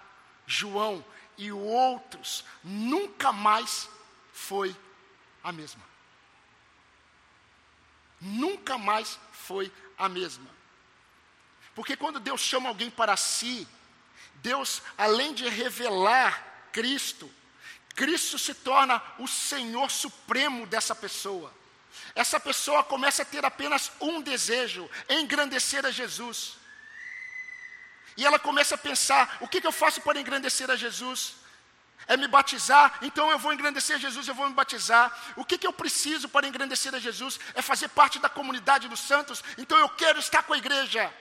João 0.46 1.04
e 1.36 1.50
outros 1.50 2.44
nunca 2.62 3.32
mais 3.32 3.88
foi 4.32 4.76
a 5.42 5.50
mesma. 5.50 5.82
Nunca 8.20 8.78
mais 8.78 9.18
foi 9.32 9.72
a 9.98 10.08
mesma. 10.08 10.48
Porque 11.74 11.96
quando 11.96 12.20
Deus 12.20 12.40
chama 12.40 12.68
alguém 12.68 12.90
para 12.90 13.16
si, 13.16 13.66
Deus, 14.36 14.82
além 14.96 15.34
de 15.34 15.48
revelar 15.48 16.68
Cristo, 16.72 17.30
Cristo 17.94 18.38
se 18.38 18.54
torna 18.54 19.02
o 19.18 19.26
Senhor 19.26 19.90
supremo 19.90 20.66
dessa 20.66 20.94
pessoa. 20.94 21.52
Essa 22.14 22.38
pessoa 22.38 22.84
começa 22.84 23.22
a 23.22 23.24
ter 23.24 23.44
apenas 23.44 23.90
um 24.00 24.20
desejo: 24.20 24.90
engrandecer 25.08 25.84
a 25.84 25.90
Jesus. 25.90 26.56
E 28.16 28.24
ela 28.24 28.38
começa 28.38 28.74
a 28.74 28.78
pensar: 28.78 29.38
o 29.40 29.48
que, 29.48 29.60
que 29.60 29.66
eu 29.66 29.72
faço 29.72 30.00
para 30.00 30.20
engrandecer 30.20 30.70
a 30.70 30.76
Jesus? 30.76 31.36
É 32.06 32.16
me 32.16 32.28
batizar, 32.28 32.98
então 33.00 33.30
eu 33.30 33.38
vou 33.38 33.52
engrandecer 33.52 33.96
a 33.96 33.98
Jesus, 33.98 34.28
eu 34.28 34.34
vou 34.34 34.48
me 34.48 34.54
batizar. 34.54 35.34
O 35.36 35.44
que, 35.44 35.56
que 35.56 35.66
eu 35.66 35.72
preciso 35.72 36.28
para 36.28 36.46
engrandecer 36.46 36.94
a 36.94 36.98
Jesus? 36.98 37.40
É 37.54 37.62
fazer 37.62 37.88
parte 37.88 38.18
da 38.18 38.28
comunidade 38.28 38.88
dos 38.88 39.00
santos, 39.00 39.42
então 39.56 39.78
eu 39.78 39.88
quero 39.88 40.18
estar 40.18 40.42
com 40.42 40.52
a 40.52 40.58
igreja. 40.58 41.12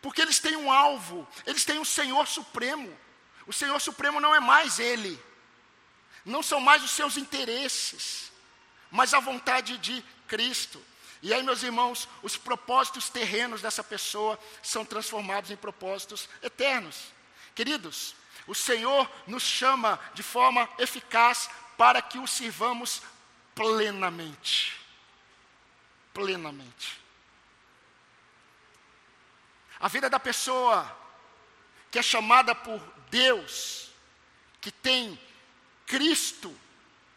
Porque 0.00 0.22
eles 0.22 0.38
têm 0.38 0.56
um 0.56 0.72
alvo, 0.72 1.28
eles 1.46 1.64
têm 1.64 1.78
um 1.78 1.84
Senhor 1.84 2.26
Supremo. 2.26 2.98
O 3.46 3.52
Senhor 3.52 3.78
Supremo 3.80 4.20
não 4.20 4.34
é 4.34 4.40
mais 4.40 4.78
Ele, 4.78 5.22
não 6.24 6.42
são 6.42 6.60
mais 6.60 6.82
os 6.82 6.92
seus 6.92 7.16
interesses. 7.16 8.29
Mas 8.90 9.14
a 9.14 9.20
vontade 9.20 9.78
de 9.78 10.02
Cristo. 10.26 10.82
E 11.22 11.34
aí, 11.34 11.42
meus 11.42 11.62
irmãos, 11.62 12.08
os 12.22 12.36
propósitos 12.36 13.08
terrenos 13.10 13.60
dessa 13.60 13.84
pessoa 13.84 14.38
são 14.62 14.84
transformados 14.84 15.50
em 15.50 15.56
propósitos 15.56 16.28
eternos. 16.42 17.12
Queridos, 17.54 18.14
o 18.46 18.54
Senhor 18.54 19.10
nos 19.26 19.42
chama 19.42 20.00
de 20.14 20.22
forma 20.22 20.68
eficaz 20.78 21.50
para 21.76 22.00
que 22.00 22.18
o 22.18 22.26
sirvamos 22.26 23.02
plenamente. 23.54 24.78
Plenamente. 26.14 27.00
A 29.78 29.88
vida 29.88 30.08
da 30.10 30.18
pessoa 30.18 30.96
que 31.90 31.98
é 31.98 32.02
chamada 32.02 32.54
por 32.54 32.80
Deus, 33.10 33.90
que 34.60 34.70
tem 34.70 35.20
Cristo 35.86 36.54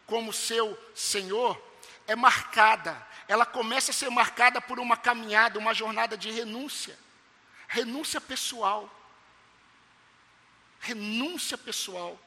como 0.05 0.33
seu 0.33 0.77
Senhor, 0.93 1.61
é 2.07 2.15
marcada, 2.15 3.05
ela 3.27 3.45
começa 3.45 3.91
a 3.91 3.93
ser 3.93 4.09
marcada 4.09 4.61
por 4.61 4.79
uma 4.79 4.97
caminhada, 4.97 5.59
uma 5.59 5.73
jornada 5.73 6.17
de 6.17 6.31
renúncia, 6.31 6.97
renúncia 7.67 8.19
pessoal. 8.19 8.89
Renúncia 10.79 11.57
pessoal. 11.57 12.19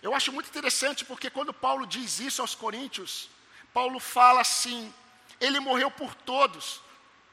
Eu 0.00 0.14
acho 0.14 0.32
muito 0.32 0.48
interessante 0.48 1.04
porque 1.04 1.28
quando 1.28 1.52
Paulo 1.52 1.86
diz 1.86 2.20
isso 2.20 2.40
aos 2.40 2.54
Coríntios, 2.54 3.28
Paulo 3.74 3.98
fala 3.98 4.40
assim: 4.40 4.94
ele 5.40 5.58
morreu 5.58 5.90
por 5.90 6.14
todos, 6.14 6.80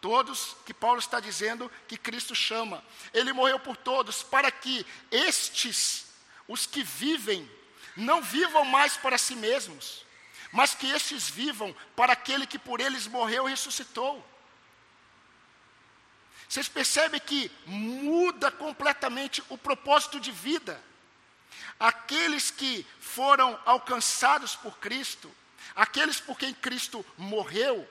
todos 0.02 0.56
que 0.66 0.74
Paulo 0.74 1.00
está 1.00 1.20
dizendo 1.20 1.72
que 1.88 1.98
Cristo 1.98 2.34
chama. 2.34 2.84
Ele 3.14 3.32
morreu 3.34 3.60
por 3.60 3.78
todos 3.78 4.24
para 4.24 4.50
que 4.50 4.86
estes, 5.12 6.08
os 6.48 6.66
que 6.66 6.84
vivem, 6.84 7.50
não 7.98 8.22
vivam 8.22 8.64
mais 8.64 8.96
para 8.96 9.18
si 9.18 9.36
mesmos, 9.36 10.06
mas 10.52 10.74
que 10.74 10.90
estes 10.90 11.30
vivam 11.30 11.76
para 11.96 12.14
aquele 12.14 12.46
que 12.46 12.60
por 12.60 12.80
eles 12.80 13.08
morreu 13.08 13.48
e 13.48 13.52
ressuscitou. 13.52 14.26
Vocês 16.48 16.70
percebem 16.70 17.20
que 17.20 17.52
muda 17.66 18.50
completamente 18.50 19.44
o 19.50 19.58
propósito 19.58 20.20
de 20.20 20.32
vida. 20.32 20.82
Aqueles 21.80 22.50
que 22.50 22.86
foram 23.00 23.60
alcançados 23.66 24.56
por 24.56 24.78
Cristo, 24.78 25.30
aqueles 25.76 26.20
por 26.20 26.38
quem 26.38 26.54
Cristo 26.54 27.06
morreu, 27.18 27.88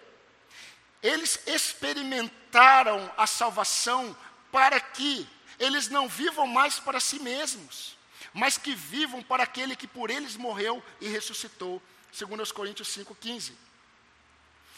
eles 1.02 1.38
experimentaram 1.46 3.12
a 3.16 3.26
salvação 3.26 4.16
para 4.50 4.80
que 4.80 5.28
eles 5.58 5.88
não 5.88 6.08
vivam 6.08 6.46
mais 6.46 6.78
para 6.78 7.00
si 7.00 7.18
mesmos, 7.18 7.95
mas 8.36 8.58
que 8.58 8.74
vivam 8.74 9.22
para 9.22 9.44
aquele 9.44 9.74
que 9.74 9.86
por 9.86 10.10
eles 10.10 10.36
morreu 10.36 10.84
e 11.00 11.08
ressuscitou, 11.08 11.82
segundo 12.12 12.42
os 12.42 12.52
Coríntios 12.52 12.88
5:15. 12.88 13.56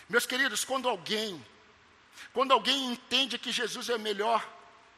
Meus 0.09 0.25
queridos, 0.25 0.65
quando 0.65 0.89
alguém 0.89 1.45
quando 2.33 2.53
alguém 2.53 2.93
entende 2.93 3.39
que 3.39 3.53
Jesus 3.53 3.89
é 3.89 3.99
melhor 3.99 4.49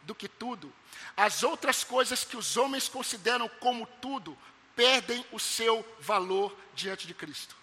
do 0.02 0.14
que 0.14 0.28
tudo, 0.28 0.72
as 1.16 1.42
outras 1.42 1.84
coisas 1.84 2.24
que 2.24 2.36
os 2.36 2.56
homens 2.56 2.88
consideram 2.88 3.48
como 3.48 3.86
tudo 4.00 4.36
perdem 4.76 5.24
o 5.32 5.38
seu 5.38 5.84
valor 6.00 6.56
diante 6.74 7.06
de 7.06 7.14
Cristo. 7.14 7.54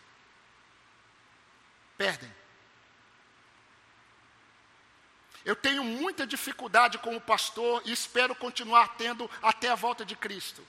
Perdem. 1.98 2.34
Eu 5.46 5.56
tenho 5.56 5.84
muita 5.84 6.26
dificuldade 6.26 6.98
como 7.00 7.22
pastor 7.22 7.82
e 7.86 7.92
espero 7.92 8.36
continuar 8.36 8.96
tendo 8.96 9.30
até 9.42 9.70
a 9.70 9.76
volta 9.76 10.04
de 10.04 10.16
Cristo. 10.16 10.66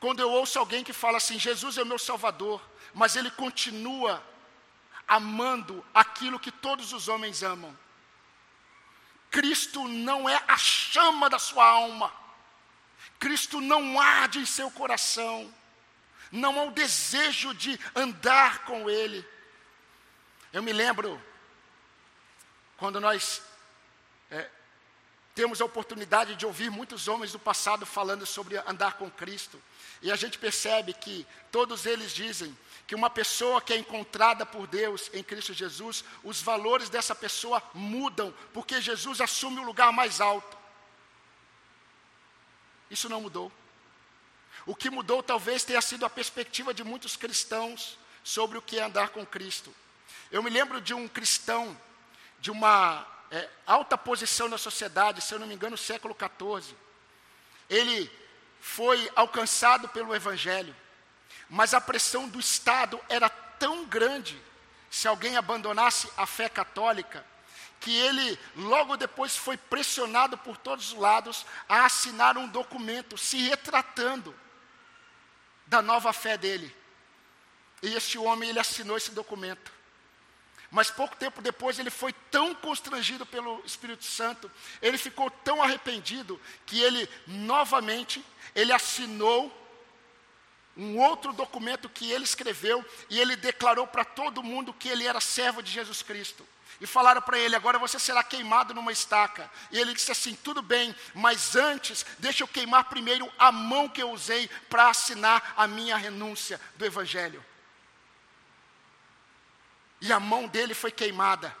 Quando 0.00 0.20
eu 0.20 0.30
ouço 0.30 0.58
alguém 0.58 0.82
que 0.82 0.92
fala 0.92 1.18
assim: 1.18 1.38
Jesus 1.38 1.76
é 1.76 1.82
o 1.82 1.86
meu 1.86 1.98
Salvador, 1.98 2.60
mas 2.94 3.14
ele 3.14 3.30
continua 3.30 4.24
amando 5.06 5.84
aquilo 5.92 6.40
que 6.40 6.50
todos 6.50 6.92
os 6.92 7.06
homens 7.06 7.42
amam. 7.42 7.76
Cristo 9.30 9.86
não 9.86 10.28
é 10.28 10.42
a 10.48 10.56
chama 10.56 11.28
da 11.28 11.38
sua 11.38 11.64
alma. 11.64 12.12
Cristo 13.18 13.60
não 13.60 14.00
arde 14.00 14.38
em 14.38 14.46
seu 14.46 14.70
coração. 14.70 15.52
Não 16.32 16.58
há 16.58 16.64
o 16.64 16.70
desejo 16.70 17.54
de 17.54 17.78
andar 17.94 18.64
com 18.64 18.88
Ele. 18.88 19.26
Eu 20.52 20.62
me 20.62 20.72
lembro, 20.72 21.20
quando 22.76 23.00
nós 23.00 23.42
é, 24.30 24.48
temos 25.34 25.60
a 25.60 25.64
oportunidade 25.64 26.34
de 26.34 26.46
ouvir 26.46 26.70
muitos 26.70 27.08
homens 27.08 27.32
do 27.32 27.38
passado 27.38 27.84
falando 27.84 28.26
sobre 28.26 28.56
andar 28.58 28.94
com 28.94 29.10
Cristo. 29.10 29.60
E 30.02 30.10
a 30.10 30.16
gente 30.16 30.38
percebe 30.38 30.92
que 30.94 31.26
todos 31.52 31.84
eles 31.84 32.12
dizem 32.12 32.56
que 32.86 32.94
uma 32.94 33.10
pessoa 33.10 33.60
que 33.60 33.72
é 33.72 33.76
encontrada 33.76 34.44
por 34.44 34.66
Deus 34.66 35.10
em 35.12 35.22
Cristo 35.22 35.52
Jesus, 35.52 36.04
os 36.24 36.40
valores 36.42 36.88
dessa 36.88 37.14
pessoa 37.14 37.62
mudam, 37.74 38.34
porque 38.52 38.80
Jesus 38.80 39.20
assume 39.20 39.60
o 39.60 39.64
lugar 39.64 39.92
mais 39.92 40.20
alto. 40.20 40.56
Isso 42.90 43.08
não 43.08 43.20
mudou. 43.20 43.52
O 44.66 44.74
que 44.74 44.90
mudou 44.90 45.22
talvez 45.22 45.64
tenha 45.64 45.80
sido 45.80 46.04
a 46.04 46.10
perspectiva 46.10 46.74
de 46.74 46.82
muitos 46.82 47.16
cristãos 47.16 47.98
sobre 48.24 48.58
o 48.58 48.62
que 48.62 48.78
é 48.78 48.82
andar 48.82 49.10
com 49.10 49.24
Cristo. 49.24 49.74
Eu 50.30 50.42
me 50.42 50.50
lembro 50.50 50.80
de 50.80 50.92
um 50.92 51.06
cristão 51.06 51.78
de 52.40 52.50
uma 52.50 53.06
é, 53.30 53.48
alta 53.66 53.96
posição 53.96 54.48
na 54.48 54.58
sociedade, 54.58 55.20
se 55.20 55.32
eu 55.32 55.38
não 55.38 55.46
me 55.46 55.54
engano, 55.54 55.76
século 55.76 56.16
XIV. 56.18 56.74
Ele 57.68 58.10
foi 58.60 59.10
alcançado 59.16 59.88
pelo 59.88 60.14
Evangelho, 60.14 60.74
mas 61.48 61.74
a 61.74 61.80
pressão 61.80 62.28
do 62.28 62.38
Estado 62.38 63.00
era 63.08 63.28
tão 63.28 63.84
grande, 63.84 64.40
se 64.90 65.08
alguém 65.08 65.36
abandonasse 65.36 66.10
a 66.16 66.26
fé 66.26 66.48
católica, 66.48 67.24
que 67.80 67.96
ele 67.96 68.38
logo 68.54 68.96
depois 68.96 69.36
foi 69.36 69.56
pressionado 69.56 70.36
por 70.36 70.56
todos 70.56 70.92
os 70.92 70.98
lados 70.98 71.46
a 71.68 71.86
assinar 71.86 72.36
um 72.36 72.46
documento 72.46 73.16
se 73.16 73.38
retratando 73.38 74.34
da 75.66 75.80
nova 75.80 76.12
fé 76.12 76.36
dele. 76.36 76.76
E 77.82 77.94
este 77.94 78.18
homem 78.18 78.50
ele 78.50 78.60
assinou 78.60 78.96
esse 78.96 79.12
documento. 79.12 79.72
Mas 80.70 80.90
pouco 80.90 81.16
tempo 81.16 81.42
depois 81.42 81.78
ele 81.78 81.90
foi 81.90 82.12
tão 82.30 82.54
constrangido 82.54 83.26
pelo 83.26 83.60
Espírito 83.64 84.04
Santo, 84.04 84.50
ele 84.80 84.96
ficou 84.96 85.28
tão 85.30 85.62
arrependido 85.62 86.40
que 86.64 86.80
ele 86.80 87.08
novamente 87.26 88.24
ele 88.54 88.72
assinou 88.72 89.56
um 90.76 90.98
outro 90.98 91.32
documento 91.32 91.88
que 91.88 92.10
ele 92.10 92.24
escreveu 92.24 92.84
e 93.08 93.18
ele 93.20 93.36
declarou 93.36 93.86
para 93.86 94.04
todo 94.04 94.42
mundo 94.42 94.72
que 94.72 94.88
ele 94.88 95.06
era 95.06 95.20
servo 95.20 95.62
de 95.62 95.70
Jesus 95.70 96.02
Cristo. 96.02 96.46
E 96.80 96.86
falaram 96.86 97.20
para 97.20 97.38
ele: 97.38 97.54
agora 97.54 97.78
você 97.78 97.98
será 97.98 98.22
queimado 98.22 98.72
numa 98.72 98.92
estaca. 98.92 99.50
E 99.70 99.78
ele 99.78 99.92
disse 99.92 100.12
assim: 100.12 100.34
tudo 100.34 100.62
bem, 100.62 100.94
mas 101.14 101.54
antes, 101.54 102.06
deixa 102.18 102.42
eu 102.42 102.48
queimar 102.48 102.84
primeiro 102.84 103.30
a 103.38 103.52
mão 103.52 103.88
que 103.88 104.02
eu 104.02 104.10
usei 104.10 104.48
para 104.68 104.88
assinar 104.88 105.52
a 105.56 105.66
minha 105.66 105.96
renúncia 105.96 106.60
do 106.76 106.86
Evangelho. 106.86 107.44
E 110.00 110.12
a 110.12 110.18
mão 110.18 110.48
dele 110.48 110.74
foi 110.74 110.90
queimada. 110.90 111.54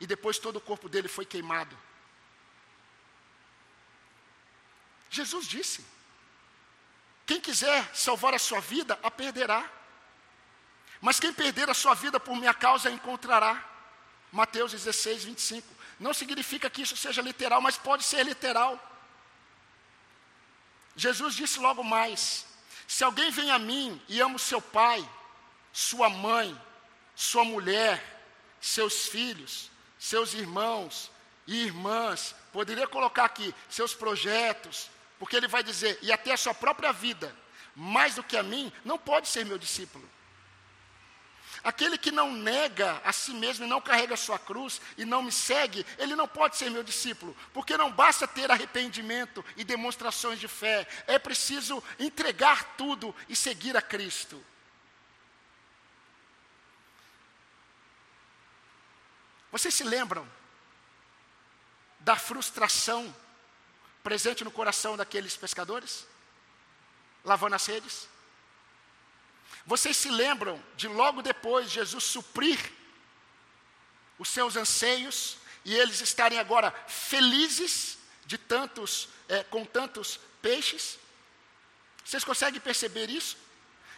E 0.00 0.06
depois 0.06 0.38
todo 0.38 0.56
o 0.56 0.60
corpo 0.60 0.88
dele 0.88 1.08
foi 1.08 1.24
queimado. 1.24 1.76
Jesus 5.10 5.46
disse: 5.46 5.84
Quem 7.26 7.40
quiser 7.40 7.94
salvar 7.94 8.34
a 8.34 8.38
sua 8.38 8.60
vida, 8.60 8.98
a 9.02 9.10
perderá. 9.10 9.68
Mas 11.00 11.20
quem 11.20 11.32
perder 11.32 11.68
a 11.68 11.74
sua 11.74 11.94
vida 11.94 12.18
por 12.18 12.36
minha 12.36 12.54
causa, 12.54 12.88
a 12.88 12.92
encontrará. 12.92 13.62
Mateus 14.32 14.72
16, 14.72 15.24
25. 15.24 15.74
Não 16.00 16.12
significa 16.12 16.68
que 16.68 16.82
isso 16.82 16.96
seja 16.96 17.22
literal, 17.22 17.60
mas 17.60 17.76
pode 17.76 18.02
ser 18.02 18.24
literal. 18.24 18.80
Jesus 20.96 21.34
disse 21.34 21.60
logo 21.60 21.84
mais: 21.84 22.46
Se 22.88 23.04
alguém 23.04 23.30
vem 23.30 23.50
a 23.50 23.58
mim 23.58 24.00
e 24.08 24.20
ama 24.20 24.36
o 24.36 24.38
seu 24.38 24.60
pai, 24.60 25.08
sua 25.72 26.08
mãe, 26.08 26.60
sua 27.14 27.44
mulher, 27.44 28.02
seus 28.60 29.06
filhos, 29.06 29.70
seus 29.98 30.34
irmãos 30.34 31.10
e 31.46 31.64
irmãs, 31.64 32.34
poderia 32.52 32.86
colocar 32.86 33.24
aqui 33.24 33.54
seus 33.68 33.94
projetos, 33.94 34.90
porque 35.18 35.36
ele 35.36 35.48
vai 35.48 35.62
dizer, 35.62 35.98
e 36.02 36.12
até 36.12 36.32
a 36.32 36.36
sua 36.36 36.54
própria 36.54 36.92
vida, 36.92 37.34
mais 37.74 38.14
do 38.14 38.22
que 38.22 38.36
a 38.36 38.42
mim, 38.42 38.72
não 38.84 38.98
pode 38.98 39.28
ser 39.28 39.44
meu 39.44 39.58
discípulo. 39.58 40.08
Aquele 41.62 41.96
que 41.96 42.10
não 42.10 42.30
nega 42.30 43.00
a 43.04 43.10
si 43.10 43.32
mesmo 43.32 43.64
e 43.64 43.68
não 43.68 43.80
carrega 43.80 44.12
a 44.12 44.18
sua 44.18 44.38
cruz 44.38 44.82
e 44.98 45.04
não 45.06 45.22
me 45.22 45.32
segue, 45.32 45.86
ele 45.98 46.14
não 46.14 46.28
pode 46.28 46.56
ser 46.56 46.70
meu 46.70 46.82
discípulo, 46.82 47.34
porque 47.54 47.76
não 47.76 47.90
basta 47.90 48.28
ter 48.28 48.50
arrependimento 48.50 49.42
e 49.56 49.64
demonstrações 49.64 50.38
de 50.38 50.46
fé, 50.46 50.86
é 51.06 51.18
preciso 51.18 51.82
entregar 51.98 52.76
tudo 52.76 53.14
e 53.30 53.34
seguir 53.34 53.76
a 53.76 53.82
Cristo. 53.82 54.44
Vocês 59.54 59.72
se 59.72 59.84
lembram 59.84 60.28
da 62.00 62.16
frustração 62.16 63.14
presente 64.02 64.42
no 64.42 64.50
coração 64.50 64.96
daqueles 64.96 65.36
pescadores? 65.36 66.08
Lavando 67.24 67.54
as 67.54 67.64
redes? 67.64 68.08
Vocês 69.64 69.96
se 69.96 70.10
lembram 70.10 70.60
de 70.74 70.88
logo 70.88 71.22
depois 71.22 71.70
Jesus 71.70 72.02
suprir 72.02 72.58
os 74.18 74.28
seus 74.28 74.56
anseios 74.56 75.36
e 75.64 75.72
eles 75.72 76.00
estarem 76.00 76.40
agora 76.40 76.72
felizes 76.88 77.96
de 78.26 78.36
tantos, 78.36 79.08
é, 79.28 79.44
com 79.44 79.64
tantos 79.64 80.18
peixes? 80.42 80.98
Vocês 82.04 82.24
conseguem 82.24 82.60
perceber 82.60 83.08
isso? 83.08 83.36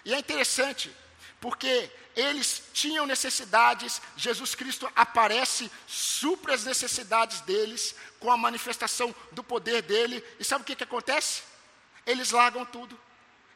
E 0.04 0.12
é 0.12 0.18
interessante, 0.18 0.94
porque 1.40 1.90
eles 2.16 2.62
tinham 2.72 3.07
necessidades, 3.07 4.01
Jesus 4.16 4.55
Cristo 4.55 4.90
aparece, 4.96 5.70
supra 5.87 6.55
as 6.55 6.64
necessidades 6.64 7.40
deles, 7.42 7.94
com 8.18 8.31
a 8.31 8.37
manifestação 8.37 9.14
do 9.33 9.44
poder 9.44 9.83
dele, 9.83 10.25
e 10.40 10.44
sabe 10.44 10.62
o 10.62 10.64
que, 10.64 10.75
que 10.75 10.85
acontece? 10.85 11.42
Eles 12.07 12.31
largam 12.31 12.64
tudo 12.64 12.99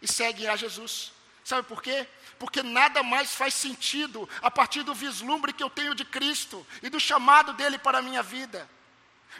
e 0.02 0.06
seguem 0.06 0.48
a 0.48 0.56
Jesus. 0.56 1.12
Sabe 1.44 1.66
por 1.66 1.82
quê? 1.82 2.06
Porque 2.38 2.62
nada 2.62 3.02
mais 3.02 3.34
faz 3.34 3.54
sentido 3.54 4.28
a 4.42 4.50
partir 4.50 4.82
do 4.82 4.94
vislumbre 4.94 5.52
que 5.52 5.62
eu 5.62 5.70
tenho 5.70 5.94
de 5.94 6.04
Cristo 6.04 6.66
e 6.82 6.90
do 6.90 7.00
chamado 7.00 7.54
dele 7.54 7.78
para 7.78 7.98
a 7.98 8.02
minha 8.02 8.22
vida. 8.22 8.68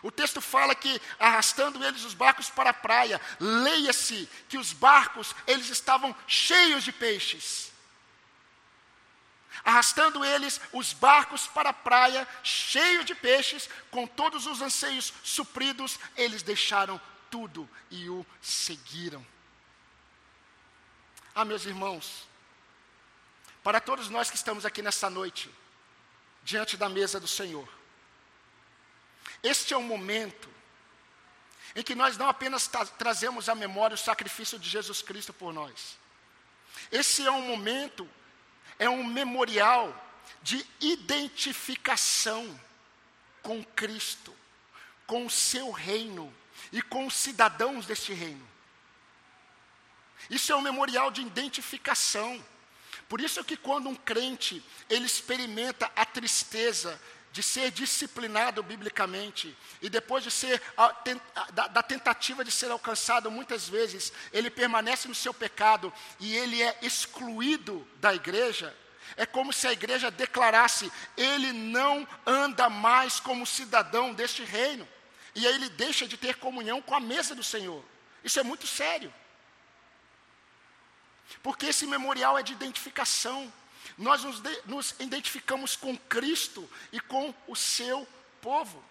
O 0.03 0.11
texto 0.11 0.41
fala 0.41 0.75
que 0.75 1.01
arrastando 1.19 1.85
eles 1.85 2.05
os 2.05 2.15
barcos 2.15 2.49
para 2.49 2.71
a 2.71 2.75
praia, 2.75 3.21
leia-se 3.39 4.29
que 4.49 4.57
os 4.57 4.73
barcos 4.73 5.35
eles 5.47 5.69
estavam 5.69 6.15
cheios 6.27 6.85
de 6.85 6.93
peixes. 6.93 7.70
Arrastando 9.65 10.25
eles 10.25 10.61
os 10.73 10.93
barcos 10.93 11.47
para 11.47 11.71
a 11.71 11.75
praia, 11.75 12.27
cheios 12.43 13.05
de 13.05 13.15
peixes, 13.15 13.69
com 13.91 14.07
todos 14.07 14.47
os 14.47 14.63
anseios 14.63 15.13
supridos, 15.23 15.99
eles 16.17 16.43
deixaram 16.43 17.01
tudo 17.31 17.69
e 17.91 18.09
o 18.09 18.25
seguiram. 18.41 19.25
Ah, 21.35 21.45
meus 21.45 21.65
irmãos, 21.65 22.27
para 23.63 23.81
todos 23.81 24.09
nós 24.09 24.31
que 24.31 24.37
estamos 24.37 24.65
aqui 24.65 24.83
nessa 24.83 25.11
noite, 25.11 25.51
diante 26.43 26.77
da 26.77 26.89
mesa 26.89 27.21
do 27.21 27.29
Senhor, 27.29 27.69
este 29.43 29.75
é 29.75 29.77
um 29.77 29.83
momento 29.83 30.49
em 31.75 31.83
que 31.83 31.95
nós 31.95 32.17
não 32.17 32.29
apenas 32.29 32.67
tra 32.67 32.85
trazemos 32.85 33.49
à 33.49 33.55
memória 33.55 33.95
o 33.95 33.99
sacrifício 33.99 34.59
de 34.59 34.69
Jesus 34.69 35.03
Cristo 35.03 35.33
por 35.33 35.53
nós. 35.53 35.99
Esse 36.91 37.27
é 37.27 37.31
um 37.31 37.43
momento, 37.43 38.09
é 38.81 38.89
um 38.89 39.05
memorial 39.05 39.95
de 40.43 40.67
identificação 40.81 42.59
com 43.43 43.63
Cristo, 43.63 44.35
com 45.07 45.27
o 45.27 45.31
seu 45.31 45.71
reino 45.71 46.35
e 46.73 46.81
com 46.81 47.07
os 47.07 47.15
cidadãos 47.15 47.85
deste 47.85 48.15
reino. 48.15 48.49
Isso 50.31 50.51
é 50.51 50.57
um 50.57 50.63
memorial 50.63 51.11
de 51.11 51.21
identificação. 51.21 52.43
Por 53.07 53.21
isso 53.21 53.45
que 53.45 53.57
quando 53.57 53.91
um 53.91 53.95
crente, 53.95 54.65
ele 54.89 55.05
experimenta 55.05 55.93
a 55.95 56.07
tristeza 56.07 56.99
de 57.33 57.43
ser 57.43 57.71
disciplinado 57.71 58.63
biblicamente 58.63 59.57
e 59.81 59.89
depois 59.89 60.25
de 60.25 60.31
ser 60.31 60.61
da, 61.53 61.69
da, 61.69 61.83
tentativa 61.83 62.45
de 62.45 62.51
ser 62.51 62.71
alcançado 62.71 63.31
muitas 63.31 63.69
vezes 63.69 64.13
ele 64.33 64.51
permanece 64.51 65.07
no 65.07 65.15
seu 65.15 65.33
pecado 65.33 65.93
e 66.19 66.35
ele 66.37 66.61
é 66.61 66.79
excluído 66.83 67.87
da 67.97 68.15
igreja. 68.15 68.77
É 69.17 69.25
como 69.25 69.53
se 69.53 69.67
a 69.67 69.73
igreja 69.73 70.11
declarasse 70.11 70.91
ele 71.17 71.53
não 71.53 72.07
anda 72.27 72.69
mais 72.69 73.21
como 73.21 73.47
cidadão 73.47 74.13
deste 74.13 74.43
reino. 74.43 74.87
E 75.35 75.47
aí 75.47 75.55
ele 75.55 75.69
deixa 75.69 76.09
de 76.09 76.17
ter 76.17 76.37
comunhão 76.37 76.83
com 76.83 76.95
a 76.95 77.01
mesa 77.01 77.35
do 77.35 77.45
Senhor. 77.45 77.85
Isso 78.25 78.41
é 78.41 78.43
muito 78.43 78.67
sério. 78.67 79.13
Porque 81.43 81.67
esse 81.67 81.87
memorial 81.87 82.37
é 82.37 82.43
de 82.43 82.53
identificação 82.53 83.53
nós 83.97 84.25
nos, 84.25 84.41
de, 84.41 84.63
nos 84.67 84.95
identificamos 84.99 85.77
com 85.77 85.97
Cristo 85.97 86.69
e 86.93 87.01
com 87.01 87.35
o 87.47 87.57
seu 87.57 88.07
povo. 88.41 88.83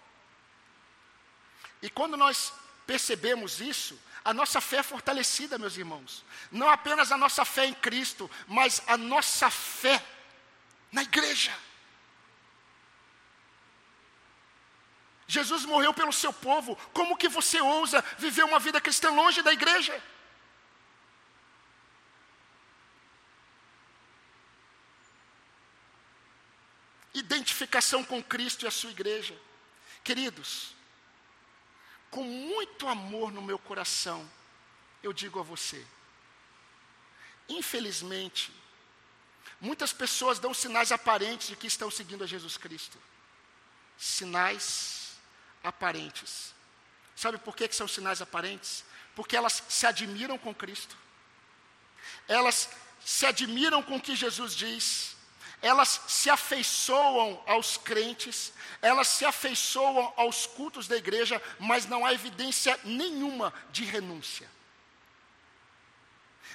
E 1.82 1.88
quando 1.88 2.16
nós 2.16 2.52
percebemos 2.86 3.60
isso, 3.60 3.98
a 4.24 4.34
nossa 4.34 4.60
fé 4.60 4.78
é 4.78 4.82
fortalecida, 4.82 5.58
meus 5.58 5.76
irmãos. 5.76 6.24
Não 6.50 6.68
apenas 6.68 7.10
a 7.10 7.16
nossa 7.16 7.44
fé 7.44 7.66
em 7.66 7.74
Cristo, 7.74 8.30
mas 8.46 8.82
a 8.86 8.96
nossa 8.96 9.50
fé 9.50 10.04
na 10.92 11.02
igreja. 11.02 11.52
Jesus 15.26 15.64
morreu 15.64 15.94
pelo 15.94 16.12
seu 16.12 16.32
povo. 16.32 16.76
Como 16.92 17.16
que 17.16 17.28
você 17.28 17.60
ousa 17.60 18.04
viver 18.18 18.44
uma 18.44 18.58
vida 18.58 18.80
cristã 18.80 19.10
longe 19.10 19.42
da 19.42 19.52
igreja? 19.52 20.02
Identificação 27.14 28.04
com 28.04 28.22
Cristo 28.22 28.64
e 28.64 28.68
a 28.68 28.70
sua 28.70 28.90
igreja. 28.90 29.36
Queridos, 30.02 30.74
com 32.10 32.24
muito 32.24 32.88
amor 32.88 33.30
no 33.32 33.42
meu 33.42 33.58
coração, 33.58 34.28
eu 35.02 35.12
digo 35.12 35.38
a 35.38 35.42
você: 35.42 35.84
infelizmente, 37.48 38.52
muitas 39.60 39.92
pessoas 39.92 40.38
dão 40.38 40.54
sinais 40.54 40.92
aparentes 40.92 41.48
de 41.48 41.56
que 41.56 41.66
estão 41.66 41.90
seguindo 41.90 42.24
a 42.24 42.26
Jesus 42.26 42.56
Cristo. 42.56 42.98
Sinais 43.96 45.12
aparentes. 45.62 46.54
Sabe 47.14 47.36
por 47.36 47.54
que, 47.54 47.68
que 47.68 47.76
são 47.76 47.86
sinais 47.86 48.22
aparentes? 48.22 48.84
Porque 49.14 49.36
elas 49.36 49.62
se 49.68 49.86
admiram 49.86 50.38
com 50.38 50.54
Cristo. 50.54 50.96
Elas 52.26 52.70
se 53.04 53.26
admiram 53.26 53.82
com 53.82 53.96
o 53.96 54.00
que 54.00 54.16
Jesus 54.16 54.54
diz 54.54 55.09
elas 55.62 56.00
se 56.06 56.30
afeiçoam 56.30 57.42
aos 57.46 57.76
crentes, 57.76 58.52
elas 58.80 59.08
se 59.08 59.24
afeiçoam 59.24 60.12
aos 60.16 60.46
cultos 60.46 60.88
da 60.88 60.96
igreja, 60.96 61.40
mas 61.58 61.86
não 61.86 62.04
há 62.04 62.14
evidência 62.14 62.78
nenhuma 62.84 63.52
de 63.70 63.84
renúncia. 63.84 64.50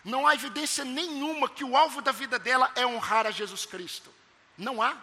Não 0.03 0.27
há 0.27 0.33
evidência 0.33 0.83
nenhuma 0.83 1.49
que 1.49 1.63
o 1.63 1.77
alvo 1.77 2.01
da 2.01 2.11
vida 2.11 2.39
dela 2.39 2.71
é 2.75 2.85
honrar 2.85 3.27
a 3.27 3.31
Jesus 3.31 3.65
Cristo. 3.65 4.13
Não 4.57 4.81
há. 4.81 4.97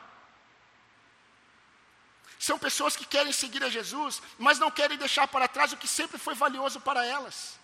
São 2.38 2.59
pessoas 2.59 2.97
que 2.97 3.05
querem 3.05 3.33
seguir 3.33 3.62
a 3.62 3.69
Jesus, 3.69 4.21
mas 4.37 4.59
não 4.59 4.71
querem 4.71 4.99
deixar 4.99 5.29
para 5.29 5.47
trás 5.47 5.73
o 5.73 5.77
que 5.77 5.87
sempre 5.87 6.19
foi 6.19 6.35
valioso 6.35 6.81
para 6.81 7.05
elas. 7.05 7.59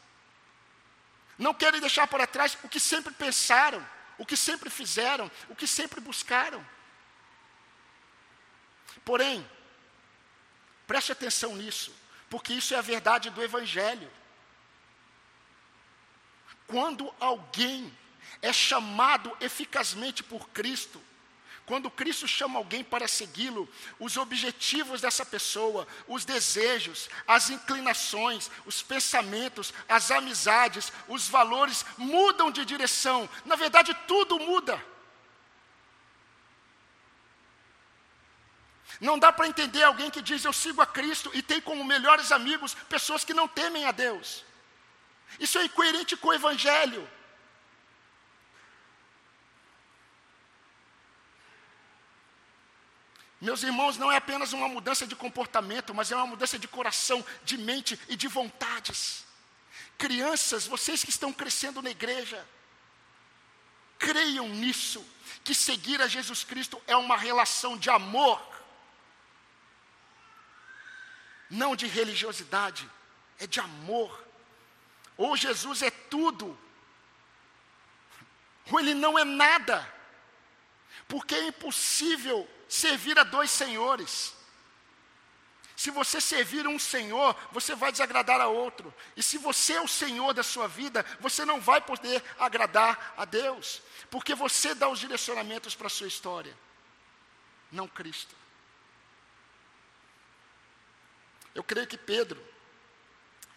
Não 1.37 1.53
querem 1.53 1.81
deixar 1.81 2.07
para 2.07 2.29
trás 2.29 2.57
o 2.63 2.69
que 2.69 2.79
sempre 2.79 3.13
pensaram 3.13 3.85
o 4.19 4.27
que 4.27 4.37
sempre 4.37 4.69
fizeram, 4.69 5.31
o 5.49 5.55
que 5.55 5.67
sempre 5.67 6.01
buscaram. 6.01 6.65
Porém, 9.05 9.49
preste 10.87 11.13
atenção 11.13 11.57
nisso, 11.57 11.95
porque 12.29 12.53
isso 12.53 12.75
é 12.75 12.77
a 12.77 12.83
verdade 12.83 13.31
do 13.31 13.43
Evangelho. 13.43 14.11
Quando 16.67 17.15
alguém 17.19 17.97
é 18.43 18.53
chamado 18.53 19.35
eficazmente 19.41 20.23
por 20.23 20.51
Cristo, 20.51 21.03
quando 21.69 21.91
Cristo 21.91 22.27
chama 22.27 22.59
alguém 22.59 22.83
para 22.83 23.07
segui-lo, 23.07 23.69
os 24.01 24.17
objetivos 24.17 25.03
dessa 25.03 25.25
pessoa, 25.25 25.87
os 26.07 26.25
desejos, 26.25 27.11
as 27.27 27.51
inclinações, 27.51 28.51
os 28.65 28.83
pensamentos, 28.83 29.75
as 29.87 30.11
amizades, 30.11 30.91
os 31.07 31.29
valores 31.29 31.85
mudam 31.99 32.51
de 32.51 32.65
direção. 32.65 33.29
Na 33.45 33.55
verdade, 33.55 33.95
tudo 34.07 34.41
muda. 34.41 34.83
Não 38.99 39.19
dá 39.19 39.31
para 39.31 39.47
entender 39.47 39.83
alguém 39.83 40.11
que 40.11 40.23
diz 40.23 40.47
eu 40.47 40.55
sigo 40.55 40.81
a 40.81 40.87
Cristo 40.87 41.31
e 41.35 41.43
tem 41.43 41.61
como 41.61 41.85
melhores 41.85 42.33
amigos 42.33 42.73
pessoas 42.89 43.25
que 43.25 43.35
não 43.35 43.47
temem 43.47 43.85
a 43.85 43.93
Deus. 43.93 44.43
Isso 45.39 45.59
é 45.59 45.65
incoerente 45.65 46.17
com 46.17 46.29
o 46.29 46.35
Evangelho. 46.35 47.07
Meus 53.41 53.63
irmãos, 53.63 53.97
não 53.97 54.11
é 54.11 54.17
apenas 54.17 54.53
uma 54.53 54.69
mudança 54.69 55.07
de 55.07 55.15
comportamento, 55.15 55.95
mas 55.95 56.11
é 56.11 56.17
uma 56.17 56.27
mudança 56.27 56.59
de 56.59 56.67
coração, 56.67 57.25
de 57.45 57.57
mente 57.57 57.99
e 58.09 58.17
de 58.17 58.27
vontades. 58.27 59.25
Crianças, 59.97 60.67
vocês 60.67 61.05
que 61.05 61.11
estão 61.11 61.33
crescendo 61.33 61.81
na 61.81 61.91
igreja, 61.91 62.45
creiam 63.99 64.49
nisso, 64.49 65.07
que 65.45 65.55
seguir 65.55 66.01
a 66.03 66.09
Jesus 66.09 66.43
Cristo 66.43 66.83
é 66.87 66.97
uma 66.97 67.17
relação 67.17 67.77
de 67.77 67.89
amor, 67.89 68.41
não 71.49 71.77
de 71.77 71.87
religiosidade, 71.87 72.91
é 73.39 73.47
de 73.47 73.61
amor. 73.61 74.27
Ou 75.17 75.37
Jesus 75.37 75.83
é 75.83 75.91
tudo, 75.91 76.59
ou 78.71 78.81
ele 78.81 78.95
não 78.95 79.19
é 79.19 79.25
nada, 79.25 79.93
porque 81.07 81.35
é 81.35 81.47
impossível 81.47 82.49
servir 82.69 83.19
a 83.19 83.25
dois 83.25 83.51
senhores. 83.51 84.35
Se 85.79 85.93
você 85.93 86.21
servir 86.21 86.67
um 86.67 86.79
Senhor, 86.79 87.37
você 87.53 87.75
vai 87.75 87.93
desagradar 87.93 88.41
a 88.41 88.49
outro. 88.49 88.93
E 89.17 89.23
se 89.23 89.39
você 89.39 89.75
é 89.75 89.81
o 89.81 89.87
Senhor 89.87 90.35
da 90.35 90.43
sua 90.43 90.67
vida, 90.67 91.07
você 91.21 91.45
não 91.45 91.61
vai 91.61 91.81
poder 91.81 92.23
agradar 92.37 93.15
a 93.17 93.25
Deus. 93.25 93.81
Porque 94.11 94.35
você 94.35 94.75
dá 94.75 94.89
os 94.89 94.99
direcionamentos 94.99 95.77
para 95.77 95.87
a 95.87 95.91
sua 95.91 96.09
história, 96.09 96.53
não 97.71 97.87
Cristo. 97.87 98.35
Eu 101.55 101.63
creio 101.63 101.87
que 101.87 101.97
Pedro 101.97 102.45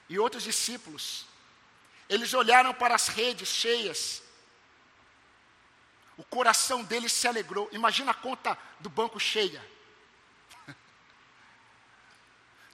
e 0.08 0.20
outros 0.20 0.44
discípulos, 0.44 1.26
eles 2.08 2.34
olharam 2.34 2.74
para 2.74 2.94
as 2.94 3.08
redes 3.08 3.50
cheias, 3.50 4.22
o 6.22 6.24
coração 6.24 6.84
deles 6.84 7.12
se 7.12 7.28
alegrou. 7.28 7.68
Imagina 7.72 8.12
a 8.12 8.14
conta 8.14 8.56
do 8.80 8.92
banco 8.92 9.20
cheia. 9.20 9.60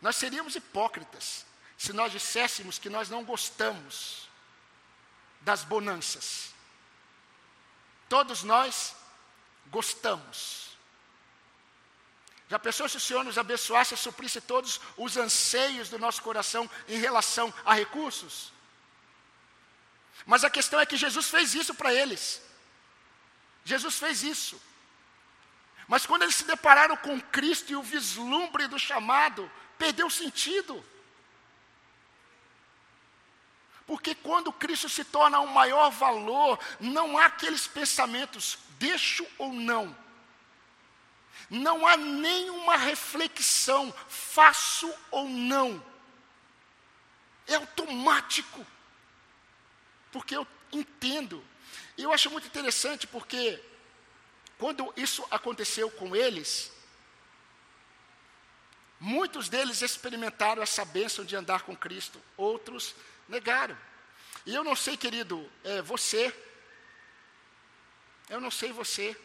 Nós 0.02 0.18
seríamos 0.18 0.54
hipócritas 0.58 1.46
se 1.78 1.94
nós 1.94 2.12
disséssemos 2.12 2.78
que 2.78 2.90
nós 2.90 3.08
não 3.08 3.24
gostamos 3.24 4.28
das 5.42 5.64
bonanças. 5.64 6.54
Todos 8.10 8.44
nós 8.44 8.96
gostamos. 9.68 10.76
Já 12.50 12.60
pensou 12.60 12.90
se 12.90 12.98
o 12.98 13.00
Senhor 13.00 13.24
nos 13.24 13.38
abençoasse 13.38 13.94
e 13.94 13.98
suprisse 13.98 14.42
todos 14.42 14.82
os 14.98 15.16
anseios 15.16 15.88
do 15.88 16.00
nosso 16.00 16.22
coração 16.22 16.70
em 16.88 16.98
relação 16.98 17.54
a 17.64 17.74
recursos? 17.76 18.52
Mas 20.26 20.44
a 20.44 20.50
questão 20.50 20.80
é 20.80 20.86
que 20.86 20.98
Jesus 20.98 21.30
fez 21.30 21.54
isso 21.54 21.76
para 21.76 21.94
eles. 21.94 22.42
Jesus 23.68 24.00
fez 24.00 24.24
isso. 24.24 24.62
Mas 25.90 26.06
quando 26.06 26.22
eles 26.22 26.36
se 26.36 26.46
depararam 26.46 26.96
com 26.96 27.20
Cristo 27.20 27.70
e 27.70 27.76
o 27.76 27.84
vislumbre 27.84 28.66
do 28.66 28.80
chamado, 28.80 29.52
perdeu 29.78 30.10
sentido. 30.10 30.84
Porque 33.86 34.16
quando 34.16 34.54
Cristo 34.54 34.88
se 34.88 35.04
torna 35.04 35.42
um 35.42 35.48
maior 35.48 35.90
valor, 35.90 36.58
não 36.80 37.18
há 37.18 37.26
aqueles 37.26 37.68
pensamentos, 37.68 38.58
deixo 38.80 39.28
ou 39.38 39.52
não. 39.52 39.94
Não 41.50 41.86
há 41.86 41.98
nenhuma 41.98 42.78
reflexão, 42.78 43.94
faço 44.08 44.90
ou 45.12 45.28
não. 45.28 45.86
É 47.46 47.56
automático. 47.56 48.66
Porque 50.10 50.38
eu 50.38 50.48
entendo. 50.72 51.44
E 51.98 52.04
eu 52.04 52.14
acho 52.14 52.30
muito 52.30 52.48
interessante 52.48 53.08
porque 53.08 53.60
quando 54.58 54.94
isso 54.96 55.26
aconteceu 55.32 55.90
com 55.92 56.16
eles, 56.16 56.72
Muitos 59.00 59.48
deles 59.48 59.82
experimentaram 59.82 60.62
essa 60.62 60.84
bênção 60.84 61.24
de 61.24 61.36
andar 61.36 61.62
com 61.62 61.76
Cristo, 61.76 62.22
outros 62.36 62.96
negaram. 63.30 63.78
E 64.46 64.56
eu 64.56 64.64
não 64.64 64.76
sei, 64.76 64.98
querido, 64.98 65.50
é, 65.64 65.82
você, 65.82 66.34
eu 68.28 68.42
não 68.42 68.50
sei 68.50 68.72
você, 68.72 69.16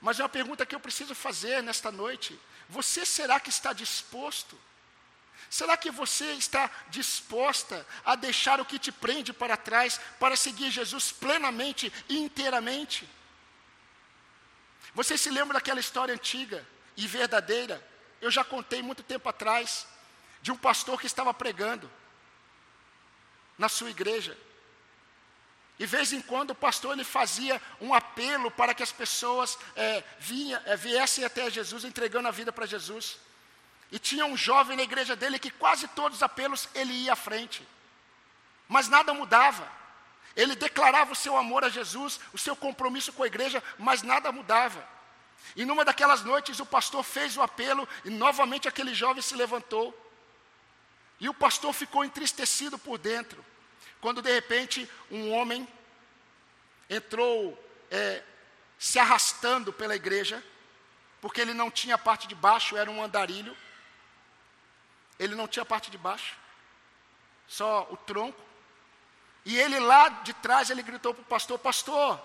mas 0.00 0.18
é 0.18 0.22
uma 0.22 0.28
pergunta 0.28 0.64
que 0.64 0.74
eu 0.74 0.80
preciso 0.80 1.14
fazer 1.14 1.62
nesta 1.62 1.92
noite: 1.92 2.38
você 2.68 3.04
será 3.04 3.38
que 3.38 3.50
está 3.50 3.72
disposto? 3.72 4.58
Será 5.52 5.76
que 5.76 5.90
você 5.90 6.32
está 6.32 6.70
disposta 6.88 7.86
a 8.06 8.14
deixar 8.16 8.58
o 8.58 8.64
que 8.64 8.78
te 8.78 8.90
prende 8.90 9.34
para 9.34 9.54
trás 9.54 10.00
para 10.18 10.34
seguir 10.34 10.70
Jesus 10.70 11.12
plenamente 11.12 11.92
e 12.08 12.16
inteiramente? 12.16 13.06
Você 14.94 15.18
se 15.18 15.28
lembra 15.28 15.58
daquela 15.58 15.78
história 15.78 16.14
antiga 16.14 16.66
e 16.96 17.06
verdadeira 17.06 17.86
eu 18.18 18.30
já 18.30 18.42
contei 18.42 18.80
muito 18.80 19.02
tempo 19.02 19.28
atrás 19.28 19.86
de 20.40 20.50
um 20.50 20.56
pastor 20.56 20.98
que 20.98 21.06
estava 21.06 21.34
pregando 21.34 21.90
na 23.58 23.68
sua 23.68 23.90
igreja. 23.90 24.34
E 25.78 25.84
vez 25.84 26.14
em 26.14 26.22
quando 26.22 26.52
o 26.52 26.54
pastor 26.54 26.94
ele 26.94 27.04
fazia 27.04 27.60
um 27.78 27.92
apelo 27.92 28.50
para 28.50 28.72
que 28.72 28.82
as 28.82 28.90
pessoas 28.90 29.58
é, 29.76 30.02
vinha, 30.18 30.62
é, 30.64 30.78
viessem 30.78 31.26
até 31.26 31.50
Jesus, 31.50 31.84
entregando 31.84 32.28
a 32.28 32.30
vida 32.30 32.50
para 32.50 32.64
Jesus. 32.64 33.18
E 33.92 33.98
tinha 33.98 34.24
um 34.24 34.36
jovem 34.36 34.74
na 34.74 34.82
igreja 34.82 35.14
dele 35.14 35.38
que 35.38 35.50
quase 35.50 35.86
todos 35.88 36.16
os 36.16 36.22
apelos 36.22 36.66
ele 36.74 36.94
ia 36.94 37.12
à 37.12 37.16
frente. 37.16 37.68
Mas 38.66 38.88
nada 38.88 39.12
mudava. 39.12 39.70
Ele 40.34 40.56
declarava 40.56 41.12
o 41.12 41.16
seu 41.16 41.36
amor 41.36 41.62
a 41.62 41.68
Jesus, 41.68 42.18
o 42.32 42.38
seu 42.38 42.56
compromisso 42.56 43.12
com 43.12 43.22
a 43.22 43.26
igreja, 43.26 43.62
mas 43.78 44.02
nada 44.02 44.32
mudava. 44.32 44.88
E 45.54 45.66
numa 45.66 45.84
daquelas 45.84 46.22
noites 46.22 46.58
o 46.58 46.64
pastor 46.64 47.02
fez 47.04 47.36
o 47.36 47.42
apelo 47.42 47.86
e 48.02 48.08
novamente 48.08 48.66
aquele 48.66 48.94
jovem 48.94 49.22
se 49.22 49.36
levantou. 49.36 49.94
E 51.20 51.28
o 51.28 51.34
pastor 51.34 51.74
ficou 51.74 52.02
entristecido 52.02 52.78
por 52.78 52.96
dentro, 52.96 53.44
quando 54.00 54.22
de 54.22 54.32
repente 54.32 54.90
um 55.10 55.30
homem 55.32 55.68
entrou 56.88 57.62
é, 57.90 58.22
se 58.78 58.98
arrastando 58.98 59.70
pela 59.70 59.94
igreja, 59.94 60.42
porque 61.20 61.42
ele 61.42 61.52
não 61.52 61.70
tinha 61.70 61.96
a 61.96 61.98
parte 61.98 62.26
de 62.26 62.34
baixo, 62.34 62.76
era 62.76 62.90
um 62.90 63.02
andarilho. 63.02 63.54
Ele 65.22 65.34
não 65.34 65.48
tinha 65.48 65.62
a 65.62 65.66
parte 65.66 65.90
de 65.90 65.98
baixo, 65.98 66.36
só 67.46 67.86
o 67.90 67.96
tronco. 67.96 68.40
E 69.44 69.58
ele 69.58 69.78
lá 69.80 70.08
de 70.08 70.32
trás, 70.34 70.70
ele 70.70 70.82
gritou 70.82 71.12
para 71.14 71.22
o 71.22 71.26
pastor: 71.26 71.58
Pastor, 71.58 72.20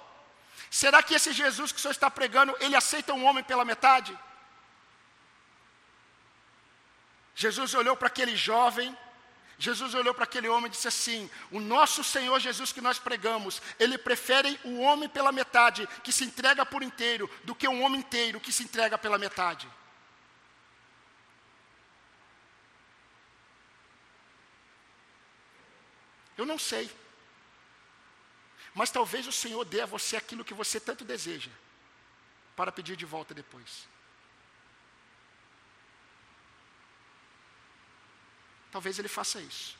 Será 0.69 1.01
que 1.01 1.13
esse 1.13 1.31
Jesus 1.31 1.71
que 1.71 1.77
o 1.77 1.81
senhor 1.81 1.91
está 1.91 2.09
pregando, 2.09 2.55
ele 2.59 2.75
aceita 2.75 3.13
um 3.13 3.25
homem 3.25 3.43
pela 3.43 3.63
metade? 3.63 4.17
Jesus 7.35 7.73
olhou 7.73 7.95
para 7.95 8.07
aquele 8.07 8.35
jovem, 8.35 8.97
Jesus 9.59 9.93
olhou 9.93 10.13
para 10.13 10.23
aquele 10.23 10.49
homem 10.49 10.67
e 10.67 10.71
disse 10.71 10.87
assim: 10.87 11.29
O 11.51 11.59
nosso 11.59 12.03
Senhor 12.03 12.39
Jesus 12.39 12.71
que 12.71 12.81
nós 12.81 12.99
pregamos, 12.99 13.61
ele 13.79 13.97
prefere 13.97 14.59
o 14.63 14.79
homem 14.79 15.07
pela 15.07 15.31
metade, 15.31 15.87
que 16.03 16.11
se 16.11 16.23
entrega 16.23 16.65
por 16.65 16.81
inteiro, 16.81 17.29
do 17.43 17.55
que 17.55 17.67
um 17.67 17.83
homem 17.83 17.99
inteiro 17.99 18.39
que 18.39 18.51
se 18.51 18.63
entrega 18.63 18.97
pela 18.97 19.17
metade. 19.17 19.69
Eu 26.37 26.45
não 26.45 26.59
sei. 26.59 26.89
Mas 28.73 28.91
talvez 28.91 29.25
o 29.25 29.31
Senhor 29.31 29.65
dê 29.65 29.81
a 29.81 29.85
você 29.85 30.15
aquilo 30.15 30.45
que 30.45 30.53
você 30.53 30.79
tanto 30.79 31.03
deseja, 31.03 31.49
para 32.55 32.71
pedir 32.71 32.95
de 32.95 33.05
volta 33.05 33.33
depois. 33.33 33.87
Talvez 38.71 38.99
Ele 38.99 39.07
faça 39.07 39.41
isso. 39.41 39.75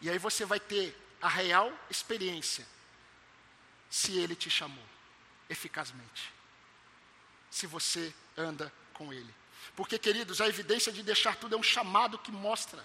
E 0.00 0.10
aí 0.10 0.18
você 0.18 0.44
vai 0.44 0.58
ter 0.58 0.96
a 1.22 1.28
real 1.28 1.72
experiência, 1.88 2.66
se 3.88 4.18
Ele 4.18 4.34
te 4.34 4.50
chamou, 4.50 4.84
eficazmente. 5.48 6.32
Se 7.50 7.66
você 7.66 8.12
anda 8.36 8.72
com 8.92 9.12
Ele. 9.12 9.32
Porque, 9.76 9.98
queridos, 9.98 10.40
a 10.40 10.48
evidência 10.48 10.92
de 10.92 11.02
deixar 11.04 11.36
tudo 11.36 11.54
é 11.54 11.58
um 11.58 11.62
chamado 11.62 12.18
que 12.18 12.32
mostra 12.32 12.84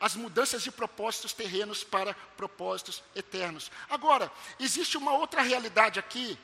as 0.00 0.14
mudanças 0.14 0.62
de 0.62 0.70
propósitos 0.70 1.32
terrenos 1.32 1.84
para 1.84 2.14
propósitos 2.36 3.02
eternos. 3.14 3.70
Agora, 3.88 4.30
existe 4.58 4.96
uma 4.96 5.12
outra 5.12 5.42
realidade 5.42 5.98
aqui 5.98 6.38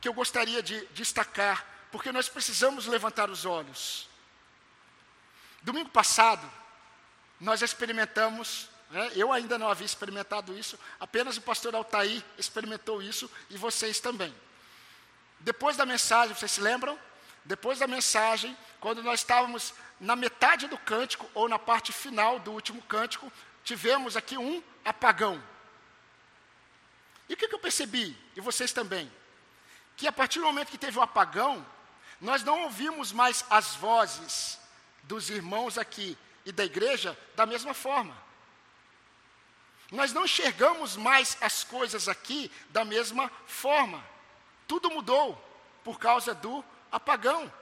que 0.00 0.08
eu 0.08 0.12
gostaria 0.12 0.62
de 0.62 0.84
destacar, 0.88 1.64
porque 1.90 2.12
nós 2.12 2.28
precisamos 2.28 2.86
levantar 2.86 3.30
os 3.30 3.44
olhos. 3.44 4.08
Domingo 5.62 5.88
passado, 5.88 6.50
nós 7.40 7.62
experimentamos, 7.62 8.68
né, 8.90 9.12
eu 9.14 9.32
ainda 9.32 9.58
não 9.58 9.68
havia 9.68 9.86
experimentado 9.86 10.56
isso, 10.58 10.78
apenas 11.00 11.36
o 11.36 11.42
pastor 11.42 11.74
Altair 11.74 12.22
experimentou 12.36 13.00
isso 13.02 13.30
e 13.48 13.56
vocês 13.56 13.98
também. 13.98 14.34
Depois 15.40 15.76
da 15.76 15.86
mensagem, 15.86 16.34
vocês 16.34 16.52
se 16.52 16.60
lembram? 16.60 16.98
Depois 17.44 17.78
da 17.78 17.86
mensagem, 17.86 18.56
quando 18.80 19.02
nós 19.02 19.20
estávamos 19.20 19.74
na 20.00 20.16
metade 20.16 20.66
do 20.66 20.76
cântico, 20.78 21.28
ou 21.34 21.48
na 21.48 21.58
parte 21.58 21.92
final 21.92 22.38
do 22.38 22.52
último 22.52 22.82
cântico, 22.82 23.32
tivemos 23.62 24.16
aqui 24.16 24.36
um 24.36 24.62
apagão. 24.84 25.42
E 27.28 27.34
o 27.34 27.36
que, 27.36 27.48
que 27.48 27.54
eu 27.54 27.58
percebi, 27.58 28.16
e 28.36 28.40
vocês 28.40 28.72
também? 28.72 29.10
Que 29.96 30.06
a 30.06 30.12
partir 30.12 30.40
do 30.40 30.44
momento 30.44 30.70
que 30.70 30.78
teve 30.78 30.98
o 30.98 31.02
apagão, 31.02 31.64
nós 32.20 32.42
não 32.42 32.64
ouvimos 32.64 33.12
mais 33.12 33.44
as 33.48 33.74
vozes 33.76 34.58
dos 35.04 35.30
irmãos 35.30 35.78
aqui 35.78 36.16
e 36.44 36.52
da 36.52 36.64
igreja 36.64 37.18
da 37.34 37.46
mesma 37.46 37.72
forma. 37.72 38.16
Nós 39.90 40.12
não 40.12 40.24
enxergamos 40.24 40.96
mais 40.96 41.36
as 41.40 41.62
coisas 41.62 42.08
aqui 42.08 42.50
da 42.70 42.84
mesma 42.84 43.30
forma. 43.46 44.04
Tudo 44.66 44.90
mudou 44.90 45.40
por 45.84 45.98
causa 45.98 46.34
do 46.34 46.64
apagão. 46.90 47.52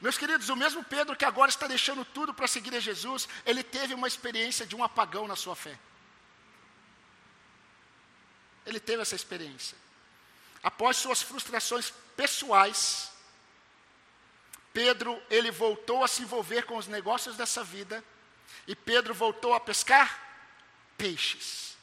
Meus 0.00 0.18
queridos, 0.18 0.48
o 0.48 0.56
mesmo 0.56 0.84
Pedro 0.84 1.16
que 1.16 1.24
agora 1.24 1.48
está 1.48 1.66
deixando 1.66 2.04
tudo 2.04 2.34
para 2.34 2.46
seguir 2.46 2.74
a 2.74 2.80
Jesus, 2.80 3.28
ele 3.44 3.62
teve 3.62 3.94
uma 3.94 4.06
experiência 4.06 4.66
de 4.66 4.76
um 4.76 4.84
apagão 4.84 5.26
na 5.26 5.36
sua 5.36 5.56
fé. 5.56 5.78
Ele 8.66 8.78
teve 8.78 9.02
essa 9.02 9.14
experiência. 9.14 9.76
Após 10.62 10.96
suas 10.96 11.22
frustrações 11.22 11.92
pessoais, 12.16 13.10
Pedro, 14.72 15.22
ele 15.30 15.50
voltou 15.50 16.04
a 16.04 16.08
se 16.08 16.22
envolver 16.22 16.66
com 16.66 16.76
os 16.76 16.86
negócios 16.86 17.36
dessa 17.36 17.64
vida, 17.64 18.04
e 18.66 18.76
Pedro 18.76 19.14
voltou 19.14 19.54
a 19.54 19.60
pescar 19.60 20.20
peixes. 20.98 21.76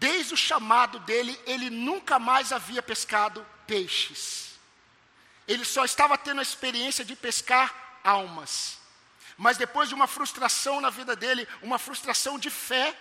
Desde 0.00 0.34
o 0.34 0.36
chamado 0.36 0.98
dele, 1.00 1.38
ele 1.46 1.70
nunca 1.70 2.18
mais 2.18 2.52
havia 2.52 2.82
pescado 2.82 3.46
peixes. 3.66 4.49
Ele 5.50 5.64
só 5.64 5.84
estava 5.84 6.16
tendo 6.16 6.38
a 6.38 6.42
experiência 6.42 7.04
de 7.04 7.16
pescar 7.16 7.98
almas. 8.04 8.78
Mas 9.36 9.56
depois 9.56 9.88
de 9.88 9.96
uma 9.96 10.06
frustração 10.06 10.80
na 10.80 10.90
vida 10.90 11.16
dele, 11.16 11.48
uma 11.60 11.76
frustração 11.76 12.38
de 12.38 12.48
fé, 12.48 12.96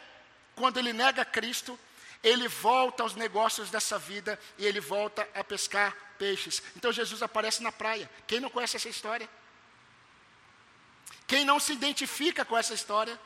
quando 0.55 0.77
ele 0.77 0.91
nega 0.91 1.23
Cristo, 1.23 1.79
ele 2.23 2.47
volta 2.47 3.03
aos 3.03 3.13
negócios 3.13 3.69
dessa 3.69 3.99
vida 3.99 4.39
e 4.57 4.65
ele 4.65 4.79
volta 4.79 5.29
a 5.35 5.43
pescar 5.43 5.95
peixes. 6.17 6.63
Então 6.75 6.91
Jesus 6.91 7.21
aparece 7.21 7.61
na 7.61 7.71
praia. 7.71 8.09
Quem 8.25 8.39
não 8.39 8.49
conhece 8.49 8.77
essa 8.77 8.89
história? 8.89 9.29
Quem 11.27 11.45
não 11.45 11.59
se 11.59 11.71
identifica 11.71 12.43
com 12.43 12.57
essa 12.57 12.73
história? 12.73 13.19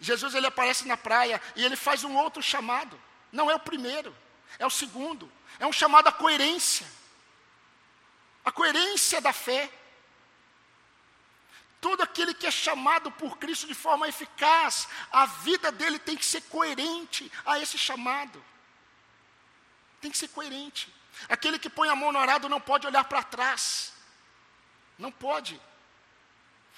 Jesus 0.00 0.32
ele 0.36 0.46
aparece 0.46 0.86
na 0.86 0.96
praia 0.96 1.42
e 1.56 1.64
ele 1.64 1.74
faz 1.74 2.04
um 2.04 2.16
outro 2.16 2.40
chamado. 2.40 2.96
Não 3.32 3.50
é 3.50 3.56
o 3.56 3.58
primeiro, 3.58 4.14
é 4.60 4.64
o 4.64 4.70
segundo. 4.70 5.28
É 5.58 5.66
um 5.66 5.72
chamado 5.72 6.06
à 6.06 6.12
coerência. 6.12 6.86
A 8.44 8.50
coerência 8.52 9.20
da 9.20 9.32
fé. 9.32 9.70
Todo 11.80 12.02
aquele 12.02 12.32
que 12.32 12.46
é 12.46 12.50
chamado 12.50 13.10
por 13.10 13.38
Cristo 13.38 13.66
de 13.66 13.74
forma 13.74 14.08
eficaz, 14.08 14.88
a 15.10 15.26
vida 15.26 15.72
dele 15.72 15.98
tem 15.98 16.16
que 16.16 16.24
ser 16.24 16.42
coerente 16.42 17.30
a 17.44 17.58
esse 17.58 17.76
chamado. 17.76 18.42
Tem 20.00 20.10
que 20.10 20.18
ser 20.18 20.28
coerente. 20.28 20.92
Aquele 21.28 21.58
que 21.58 21.68
põe 21.68 21.88
a 21.88 21.96
mão 21.96 22.12
no 22.12 22.18
arado 22.18 22.48
não 22.48 22.60
pode 22.60 22.86
olhar 22.86 23.04
para 23.04 23.22
trás. 23.22 23.92
Não 24.98 25.10
pode. 25.10 25.60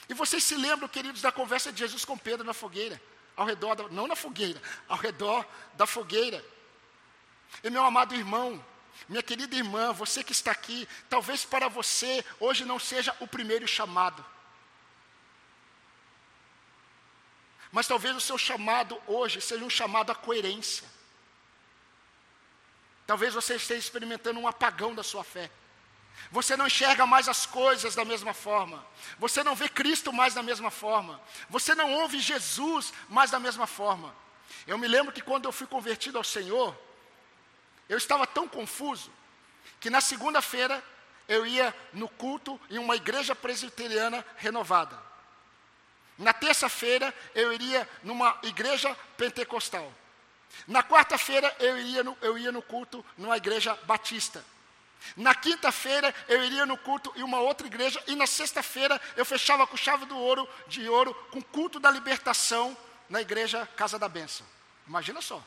E 0.09 0.15
vocês 0.15 0.45
se 0.45 0.55
lembram, 0.55 0.89
queridos, 0.89 1.23
da 1.23 1.33
conversa 1.33 1.73
de 1.73 1.79
Jesus 1.79 2.05
com 2.05 2.17
Pedro 2.17 2.45
na 2.45 2.53
fogueira? 2.53 3.01
Ao 3.37 3.45
redor, 3.47 3.75
da, 3.75 3.89
não 3.89 4.07
na 4.07 4.15
fogueira, 4.15 4.61
ao 4.89 4.97
redor 4.97 5.47
da 5.75 5.87
fogueira. 5.87 6.45
E 7.63 7.71
meu 7.71 7.85
amado 7.85 8.15
irmão, 8.15 8.65
minha 9.09 9.23
querida 9.23 9.55
irmã, 9.55 9.93
você 9.93 10.23
que 10.25 10.33
está 10.33 10.51
aqui, 10.51 10.89
talvez 11.09 11.45
para 11.45 11.69
você 11.69 12.25
hoje 12.41 12.65
não 12.65 12.79
seja 12.79 13.15
o 13.21 13.27
primeiro 13.27 13.67
chamado. 13.67 14.25
Mas 17.71 17.87
talvez 17.87 18.15
o 18.17 18.21
seu 18.21 18.39
chamado 18.39 19.01
hoje 19.07 19.41
seja 19.41 19.65
um 19.65 19.71
chamado 19.71 20.13
à 20.13 20.15
coerência. 20.15 20.89
Talvez 23.07 23.35
você 23.35 23.57
esteja 23.57 23.81
experimentando 23.81 24.39
um 24.41 24.49
apagão 24.49 24.95
da 24.95 25.03
sua 25.03 25.25
fé. 25.25 25.51
Você 26.31 26.57
não 26.57 26.67
enxerga 26.67 27.05
mais 27.05 27.29
as 27.29 27.45
coisas 27.45 27.95
da 27.95 28.05
mesma 28.05 28.33
forma. 28.33 28.85
Você 29.19 29.43
não 29.43 29.55
vê 29.55 29.69
Cristo 29.69 30.13
mais 30.13 30.35
da 30.35 30.43
mesma 30.43 30.71
forma. 30.71 31.21
Você 31.51 31.75
não 31.75 31.93
ouve 31.95 32.21
Jesus 32.21 32.93
mais 33.09 33.31
da 33.31 33.39
mesma 33.39 33.67
forma. 33.67 34.15
Eu 34.67 34.79
me 34.79 34.89
lembro 34.89 35.13
que 35.13 35.21
quando 35.21 35.45
eu 35.45 35.53
fui 35.53 35.67
convertido 35.67 36.17
ao 36.17 36.25
Senhor, 36.25 36.77
eu 37.89 37.99
estava 37.99 38.27
tão 38.27 38.49
confuso 38.49 39.11
que 39.81 39.91
na 39.91 40.01
segunda-feira 40.01 40.83
eu 41.29 41.47
ia 41.47 41.75
no 41.93 42.09
culto 42.09 42.61
em 42.71 42.79
uma 42.79 42.97
igreja 42.97 43.35
presbiteriana 43.35 44.25
renovada. 44.37 44.99
Na 46.19 46.33
terça-feira, 46.33 47.13
eu 47.35 47.53
iria 47.53 47.89
numa 48.03 48.39
igreja 48.43 48.95
pentecostal. 49.17 49.93
Na 50.69 50.83
quarta-feira, 50.83 51.55
eu, 51.59 51.77
iria 51.77 52.05
no, 52.05 52.17
eu 52.21 52.39
ia 52.39 52.53
no 52.53 52.63
culto 52.63 53.05
numa 53.19 53.37
igreja 53.37 53.75
batista. 53.85 54.45
Na 55.17 55.35
quinta-feira, 55.35 56.15
eu 56.29 56.43
iria 56.45 56.65
no 56.65 56.79
culto 56.79 57.13
em 57.17 57.23
uma 57.23 57.41
outra 57.41 57.67
igreja. 57.67 58.03
E 58.07 58.15
na 58.15 58.27
sexta-feira, 58.27 59.01
eu 59.17 59.25
fechava 59.25 59.67
com 59.67 59.77
chave 59.77 60.07
do 60.07 60.17
ouro, 60.17 60.49
de 60.69 60.89
ouro, 60.89 61.15
com 61.31 61.43
culto 61.43 61.81
da 61.81 61.91
libertação 61.91 62.77
na 63.09 63.21
igreja 63.21 63.67
Casa 63.77 63.99
da 63.99 64.09
Bênção. 64.09 64.47
Imagina 64.87 65.21
só. 65.21 65.43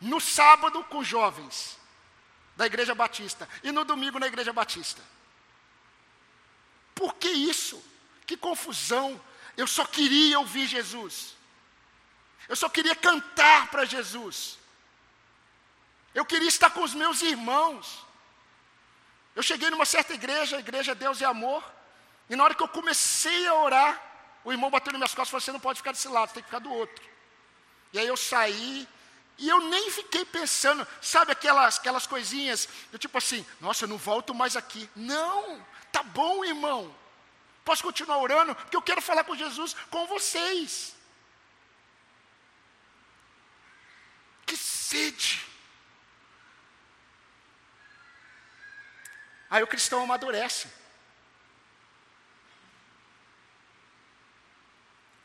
No 0.00 0.20
sábado, 0.20 0.84
com 0.84 1.02
jovens 1.02 1.78
da 2.56 2.66
igreja 2.66 2.94
batista. 2.94 3.48
E 3.62 3.70
no 3.72 3.84
domingo, 3.84 4.18
na 4.18 4.26
igreja 4.26 4.52
batista. 4.52 5.02
Por 6.94 7.14
que 7.14 7.28
isso? 7.28 7.82
Que 8.26 8.36
confusão. 8.36 9.20
Eu 9.56 9.66
só 9.66 9.84
queria 9.84 10.38
ouvir 10.38 10.66
Jesus. 10.66 11.36
Eu 12.48 12.56
só 12.56 12.68
queria 12.68 12.94
cantar 12.94 13.70
para 13.70 13.84
Jesus. 13.84 14.58
Eu 16.14 16.24
queria 16.24 16.48
estar 16.48 16.70
com 16.70 16.82
os 16.82 16.94
meus 16.94 17.20
irmãos. 17.20 18.04
Eu 19.34 19.42
cheguei 19.42 19.68
numa 19.68 19.84
certa 19.84 20.14
igreja, 20.14 20.56
a 20.56 20.60
igreja 20.60 20.94
Deus 20.94 21.20
é 21.20 21.26
Amor, 21.26 21.62
e 22.30 22.34
na 22.34 22.42
hora 22.42 22.54
que 22.54 22.62
eu 22.62 22.68
comecei 22.68 23.46
a 23.46 23.54
orar, 23.54 24.02
o 24.42 24.50
irmão 24.50 24.70
bateu 24.70 24.92
nas 24.92 24.98
minhas 24.98 25.14
costas 25.14 25.28
e 25.28 25.30
falou: 25.30 25.40
Você 25.42 25.52
não 25.52 25.60
pode 25.60 25.78
ficar 25.80 25.92
desse 25.92 26.08
lado, 26.08 26.28
você 26.28 26.34
tem 26.34 26.42
que 26.42 26.48
ficar 26.48 26.60
do 26.60 26.72
outro. 26.72 27.04
E 27.92 27.98
aí 27.98 28.06
eu 28.06 28.16
saí, 28.16 28.88
e 29.38 29.48
eu 29.48 29.60
nem 29.60 29.90
fiquei 29.90 30.24
pensando, 30.24 30.86
sabe 31.00 31.32
aquelas, 31.32 31.78
aquelas 31.78 32.06
coisinhas, 32.06 32.68
eu 32.90 32.98
tipo 32.98 33.18
assim, 33.18 33.44
nossa, 33.60 33.84
eu 33.84 33.88
não 33.88 33.98
volto 33.98 34.34
mais 34.34 34.56
aqui. 34.56 34.88
Não, 34.96 35.64
tá 35.92 36.02
bom, 36.02 36.44
irmão. 36.44 36.94
Posso 37.64 37.82
continuar 37.82 38.18
orando? 38.18 38.54
Porque 38.54 38.76
eu 38.76 38.82
quero 38.82 39.02
falar 39.02 39.24
com 39.24 39.36
Jesus 39.36 39.74
com 39.90 40.06
vocês. 40.06 40.94
Que 44.46 44.56
sede. 44.56 45.44
Aí 49.50 49.62
o 49.62 49.66
cristão 49.66 50.02
amadurece. 50.02 50.68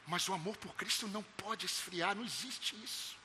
Mas 0.05 0.27
o 0.27 0.33
amor 0.33 0.57
por 0.57 0.75
Cristo 0.75 1.07
não 1.07 1.23
pode 1.23 1.65
esfriar, 1.65 2.15
não 2.15 2.25
existe 2.25 2.75
isso. 2.83 3.20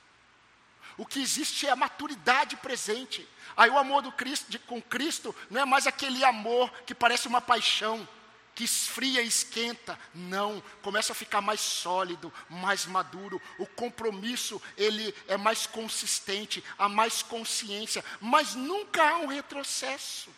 O 0.97 1.05
que 1.05 1.19
existe 1.19 1.67
é 1.67 1.69
a 1.69 1.75
maturidade 1.75 2.57
presente. 2.57 3.27
Aí 3.55 3.69
o 3.69 3.77
amor 3.77 4.01
do 4.01 4.11
Cristo, 4.11 4.49
de, 4.49 4.57
com 4.59 4.81
Cristo 4.81 5.35
não 5.49 5.61
é 5.61 5.65
mais 5.65 5.85
aquele 5.85 6.23
amor 6.23 6.71
que 6.85 6.95
parece 6.95 7.27
uma 7.27 7.39
paixão 7.39 8.07
que 8.55 8.63
esfria 8.63 9.21
e 9.21 9.27
esquenta. 9.27 9.99
Não, 10.15 10.63
começa 10.81 11.11
a 11.11 11.15
ficar 11.15 11.41
mais 11.41 11.61
sólido, 11.61 12.33
mais 12.49 12.87
maduro. 12.87 13.39
O 13.59 13.67
compromisso, 13.67 14.59
ele 14.75 15.13
é 15.27 15.37
mais 15.37 15.67
consistente, 15.67 16.63
há 16.75 16.89
mais 16.89 17.21
consciência, 17.21 18.03
mas 18.19 18.55
nunca 18.55 19.07
há 19.07 19.17
um 19.19 19.27
retrocesso. 19.27 20.31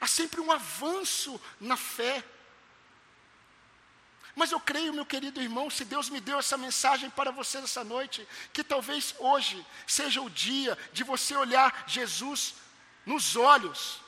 Há 0.00 0.06
sempre 0.06 0.40
um 0.40 0.50
avanço 0.50 1.38
na 1.60 1.76
fé. 1.76 2.24
Mas 4.36 4.52
eu 4.52 4.60
creio, 4.60 4.92
meu 4.92 5.06
querido 5.06 5.40
irmão, 5.40 5.70
se 5.70 5.82
Deus 5.82 6.10
me 6.10 6.20
deu 6.20 6.38
essa 6.38 6.58
mensagem 6.58 7.08
para 7.08 7.30
você 7.32 7.56
essa 7.56 7.82
noite, 7.82 8.28
que 8.52 8.62
talvez 8.62 9.14
hoje 9.18 9.66
seja 9.86 10.20
o 10.20 10.28
dia 10.28 10.76
de 10.92 11.02
você 11.02 11.34
olhar 11.34 11.84
Jesus 11.86 12.54
nos 13.06 13.34
olhos 13.34 13.98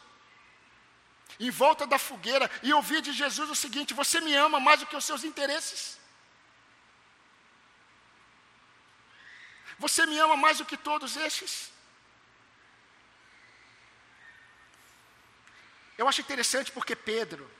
em 1.40 1.50
volta 1.50 1.86
da 1.86 1.98
fogueira 1.98 2.50
e 2.62 2.74
ouvir 2.74 3.00
de 3.00 3.12
Jesus 3.12 3.48
o 3.48 3.54
seguinte: 3.54 3.94
Você 3.94 4.20
me 4.20 4.34
ama 4.34 4.60
mais 4.60 4.80
do 4.80 4.86
que 4.86 4.96
os 4.96 5.04
seus 5.04 5.24
interesses? 5.24 5.98
Você 9.78 10.04
me 10.04 10.18
ama 10.18 10.36
mais 10.36 10.58
do 10.58 10.66
que 10.66 10.76
todos 10.76 11.16
estes? 11.16 11.72
Eu 15.96 16.06
acho 16.06 16.20
interessante 16.20 16.70
porque 16.70 16.94
Pedro, 16.94 17.50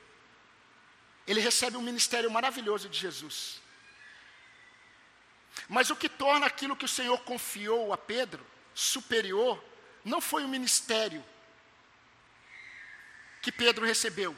ele 1.29 1.41
recebe 1.41 1.77
um 1.77 1.81
ministério 1.83 2.31
maravilhoso 2.31 2.89
de 2.89 2.97
Jesus. 2.97 3.61
Mas 5.67 5.91
o 5.91 5.95
que 5.95 6.09
torna 6.09 6.47
aquilo 6.47 6.75
que 6.75 6.85
o 6.85 6.89
Senhor 6.89 7.19
confiou 7.19 7.93
a 7.93 7.97
Pedro 7.97 8.43
superior, 8.73 9.63
não 10.03 10.19
foi 10.19 10.43
o 10.43 10.47
ministério, 10.47 11.23
que 13.43 13.51
Pedro 13.51 13.85
recebeu, 13.85 14.35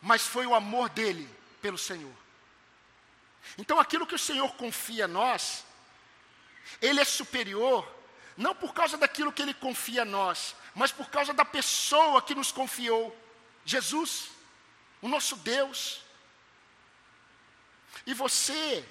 mas 0.00 0.22
foi 0.22 0.46
o 0.46 0.54
amor 0.54 0.88
dele 0.88 1.28
pelo 1.60 1.76
Senhor. 1.76 2.16
Então, 3.58 3.78
aquilo 3.78 4.06
que 4.06 4.14
o 4.14 4.18
Senhor 4.18 4.50
confia 4.54 5.04
a 5.04 5.08
nós, 5.08 5.62
ele 6.80 7.00
é 7.00 7.04
superior, 7.04 7.86
não 8.34 8.54
por 8.54 8.72
causa 8.72 8.96
daquilo 8.96 9.32
que 9.32 9.42
ele 9.42 9.52
confia 9.52 10.02
a 10.02 10.06
nós, 10.06 10.56
mas 10.74 10.90
por 10.90 11.10
causa 11.10 11.34
da 11.34 11.44
pessoa 11.44 12.22
que 12.22 12.34
nos 12.34 12.50
confiou, 12.50 13.14
Jesus, 13.62 14.37
o 15.00 15.08
nosso 15.08 15.36
Deus. 15.36 16.02
E 18.06 18.14
você 18.14 18.86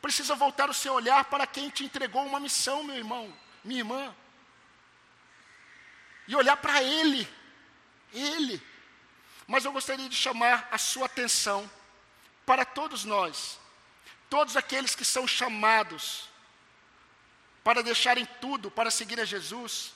precisa 0.00 0.34
voltar 0.34 0.68
o 0.68 0.74
seu 0.74 0.92
olhar 0.94 1.24
para 1.24 1.46
quem 1.46 1.70
te 1.70 1.84
entregou 1.84 2.24
uma 2.24 2.40
missão, 2.40 2.82
meu 2.82 2.96
irmão, 2.96 3.32
minha 3.62 3.80
irmã, 3.80 4.14
e 6.28 6.36
olhar 6.36 6.56
para 6.56 6.82
Ele 6.82 7.28
ele. 8.14 8.62
Mas 9.46 9.64
eu 9.64 9.72
gostaria 9.72 10.08
de 10.08 10.16
chamar 10.16 10.68
a 10.70 10.78
sua 10.78 11.06
atenção 11.06 11.70
para 12.46 12.64
todos 12.64 13.04
nós, 13.04 13.58
todos 14.30 14.56
aqueles 14.56 14.94
que 14.94 15.04
são 15.04 15.26
chamados 15.26 16.28
para 17.62 17.82
deixarem 17.82 18.26
tudo 18.40 18.70
para 18.70 18.90
seguir 18.90 19.18
a 19.20 19.24
Jesus. 19.24 19.92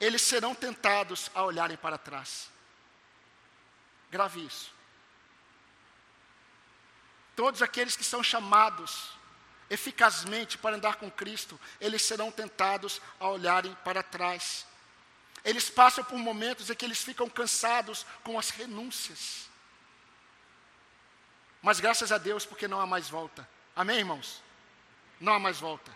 eles 0.00 0.22
serão 0.22 0.52
tentados 0.52 1.30
a 1.32 1.44
olharem 1.44 1.76
para 1.76 1.96
trás. 1.96 2.50
Grave 4.12 4.44
isso. 4.44 4.70
Todos 7.34 7.62
aqueles 7.62 7.96
que 7.96 8.04
são 8.04 8.22
chamados 8.22 9.16
eficazmente 9.70 10.58
para 10.58 10.76
andar 10.76 10.96
com 10.96 11.10
Cristo, 11.10 11.58
eles 11.80 12.02
serão 12.02 12.30
tentados 12.30 13.00
a 13.18 13.26
olharem 13.26 13.74
para 13.82 14.02
trás. 14.02 14.66
Eles 15.42 15.70
passam 15.70 16.04
por 16.04 16.18
momentos 16.18 16.68
em 16.68 16.74
que 16.74 16.84
eles 16.84 17.02
ficam 17.02 17.26
cansados 17.30 18.04
com 18.22 18.38
as 18.38 18.50
renúncias. 18.50 19.48
Mas 21.62 21.80
graças 21.80 22.12
a 22.12 22.18
Deus, 22.18 22.44
porque 22.44 22.68
não 22.68 22.82
há 22.82 22.86
mais 22.86 23.08
volta. 23.08 23.48
Amém, 23.74 24.00
irmãos? 24.00 24.42
Não 25.18 25.32
há 25.32 25.38
mais 25.38 25.58
volta. 25.58 25.90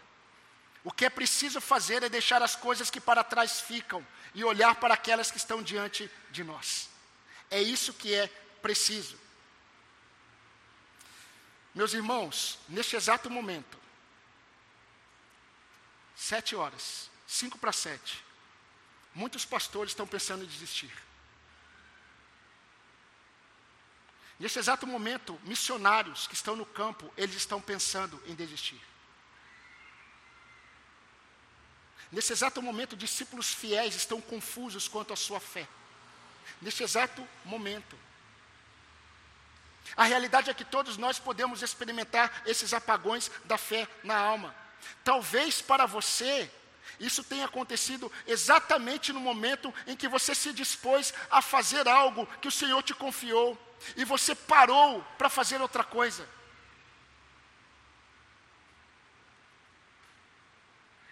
O 0.83 0.91
que 0.91 1.05
é 1.05 1.11
preciso 1.11 1.61
fazer 1.61 2.03
é 2.03 2.09
deixar 2.09 2.43
as 2.43 2.57
coisas 2.57 2.89
que 2.89 3.01
para 3.01 3.23
trás 3.23 3.61
ficam 3.61 4.05
e 4.35 4.43
olhar 4.43 4.77
para 4.77 4.95
aquelas 4.95 5.31
que 5.31 5.37
estão 5.37 5.63
diante 5.63 6.11
de 6.31 6.43
nós. 6.43 6.96
É 7.51 7.61
isso 7.61 7.93
que 7.93 8.15
é 8.15 8.27
preciso. 8.61 9.19
Meus 11.75 11.93
irmãos, 11.93 12.59
neste 12.69 12.97
exato 12.97 13.29
momento, 13.29 13.79
sete 16.17 16.57
horas, 16.57 17.11
cinco 17.27 17.59
para 17.59 17.73
sete, 17.73 18.25
muitos 19.15 19.45
pastores 19.45 19.93
estão 19.93 20.07
pensando 20.07 20.43
em 20.43 20.49
desistir. 20.49 20.93
Nesse 24.39 24.59
exato 24.59 24.87
momento, 24.87 25.39
missionários 25.45 26.27
que 26.27 26.35
estão 26.35 26.57
no 26.57 26.67
campo, 26.67 27.13
eles 27.17 27.37
estão 27.37 27.61
pensando 27.61 28.23
em 28.27 28.35
desistir. 28.35 28.81
Nesse 32.13 32.33
exato 32.33 32.63
momento, 32.63 32.97
discípulos 32.97 33.53
fiéis 33.53 33.95
estão 33.95 34.21
confusos 34.21 34.89
quanto 34.89 35.13
à 35.13 35.17
sua 35.17 35.41
fé. 35.41 35.67
Nesse 36.61 36.83
exato 36.83 37.27
momento. 37.45 37.99
A 39.97 40.05
realidade 40.05 40.51
é 40.51 40.55
que 40.55 40.65
todos 40.65 40.97
nós 40.97 41.19
podemos 41.19 41.63
experimentar 41.63 42.43
esses 42.47 42.73
apagões 42.73 43.31
da 43.45 43.59
fé 43.59 43.87
na 44.03 44.17
alma. 44.17 44.55
Talvez 45.05 45.61
para 45.63 45.87
você, 45.87 46.51
isso 46.99 47.23
tenha 47.23 47.45
acontecido 47.45 48.11
exatamente 48.27 49.13
no 49.13 49.21
momento 49.21 49.73
em 49.87 49.97
que 49.97 50.09
você 50.09 50.35
se 50.35 50.53
dispôs 50.53 51.13
a 51.31 51.43
fazer 51.43 51.87
algo 51.87 52.27
que 52.41 52.49
o 52.49 52.53
Senhor 52.53 52.83
te 52.83 52.95
confiou 52.95 53.57
e 53.97 54.05
você 54.05 54.35
parou 54.35 55.03
para 55.19 55.29
fazer 55.29 55.61
outra 55.61 55.85
coisa. 55.85 56.29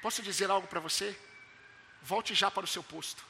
Posso 0.03 0.23
dizer 0.23 0.51
algo 0.51 0.67
para 0.67 0.81
você? 0.81 1.19
Volte 2.03 2.35
já 2.35 2.51
para 2.51 2.65
o 2.65 2.69
seu 2.69 2.83
posto. 2.83 3.25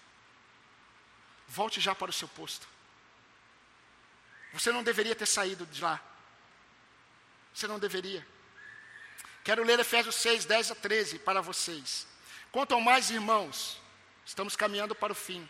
Volte 1.49 1.81
já 1.81 1.95
para 1.95 2.11
o 2.11 2.13
seu 2.13 2.29
posto. 2.29 2.67
Você 4.53 4.71
não 4.71 4.83
deveria 4.83 5.15
ter 5.15 5.27
saído 5.27 5.67
de 5.67 5.83
lá. 5.83 6.01
Você 7.53 7.67
não 7.67 7.79
deveria. 7.79 8.27
Quero 9.43 9.63
ler 9.63 9.79
Efésios 9.79 10.15
6, 10.17 10.45
10 10.45 10.71
a 10.71 10.75
13 10.75 11.19
para 11.19 11.41
vocês. 11.41 12.07
Quanto 12.51 12.81
mais, 12.81 13.11
irmãos, 13.11 13.81
estamos 14.25 14.57
caminhando 14.57 14.95
para 14.95 15.13
o 15.13 15.17
fim. 15.17 15.49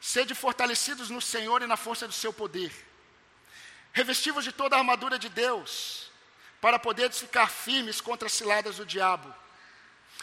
Sede 0.00 0.34
fortalecidos 0.34 1.10
no 1.10 1.20
Senhor 1.20 1.62
e 1.62 1.66
na 1.66 1.76
força 1.76 2.06
do 2.06 2.12
seu 2.12 2.32
poder. 2.32 2.72
Revestivos 3.92 4.44
de 4.44 4.52
toda 4.52 4.76
a 4.76 4.78
armadura 4.78 5.18
de 5.18 5.28
Deus, 5.28 6.10
para 6.60 6.78
poderes 6.78 7.18
ficar 7.18 7.48
firmes 7.48 8.00
contra 8.00 8.26
as 8.26 8.32
ciladas 8.32 8.76
do 8.76 8.86
diabo. 8.86 9.34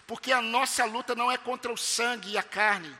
Porque 0.07 0.32
a 0.32 0.41
nossa 0.41 0.86
luta 0.86 1.15
não 1.15 1.32
é 1.32 1.38
contra 1.38 1.71
o 1.71 1.77
sangue 1.77 2.32
e 2.32 2.38
a 2.38 2.43
carne, 2.43 2.95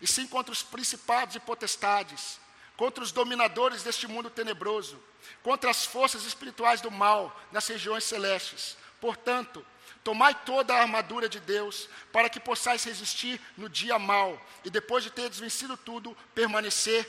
e 0.00 0.06
sim 0.06 0.26
contra 0.26 0.52
os 0.52 0.62
principados 0.62 1.36
e 1.36 1.40
potestades 1.40 2.40
contra 2.80 3.04
os 3.04 3.12
dominadores 3.12 3.82
deste 3.82 4.06
mundo 4.06 4.30
tenebroso, 4.30 4.98
contra 5.42 5.68
as 5.70 5.84
forças 5.84 6.24
espirituais 6.24 6.80
do 6.80 6.90
mal 6.90 7.38
nas 7.52 7.68
regiões 7.68 8.04
celestes. 8.04 8.74
Portanto, 8.98 9.62
tomai 10.02 10.34
toda 10.46 10.72
a 10.72 10.80
armadura 10.80 11.28
de 11.28 11.38
Deus, 11.40 11.90
para 12.10 12.30
que 12.30 12.40
possais 12.40 12.82
resistir 12.82 13.38
no 13.54 13.68
dia 13.68 13.98
mal, 13.98 14.42
e 14.64 14.70
depois 14.70 15.04
de 15.04 15.10
teres 15.10 15.38
vencido 15.38 15.76
tudo, 15.76 16.16
permanecer 16.34 17.06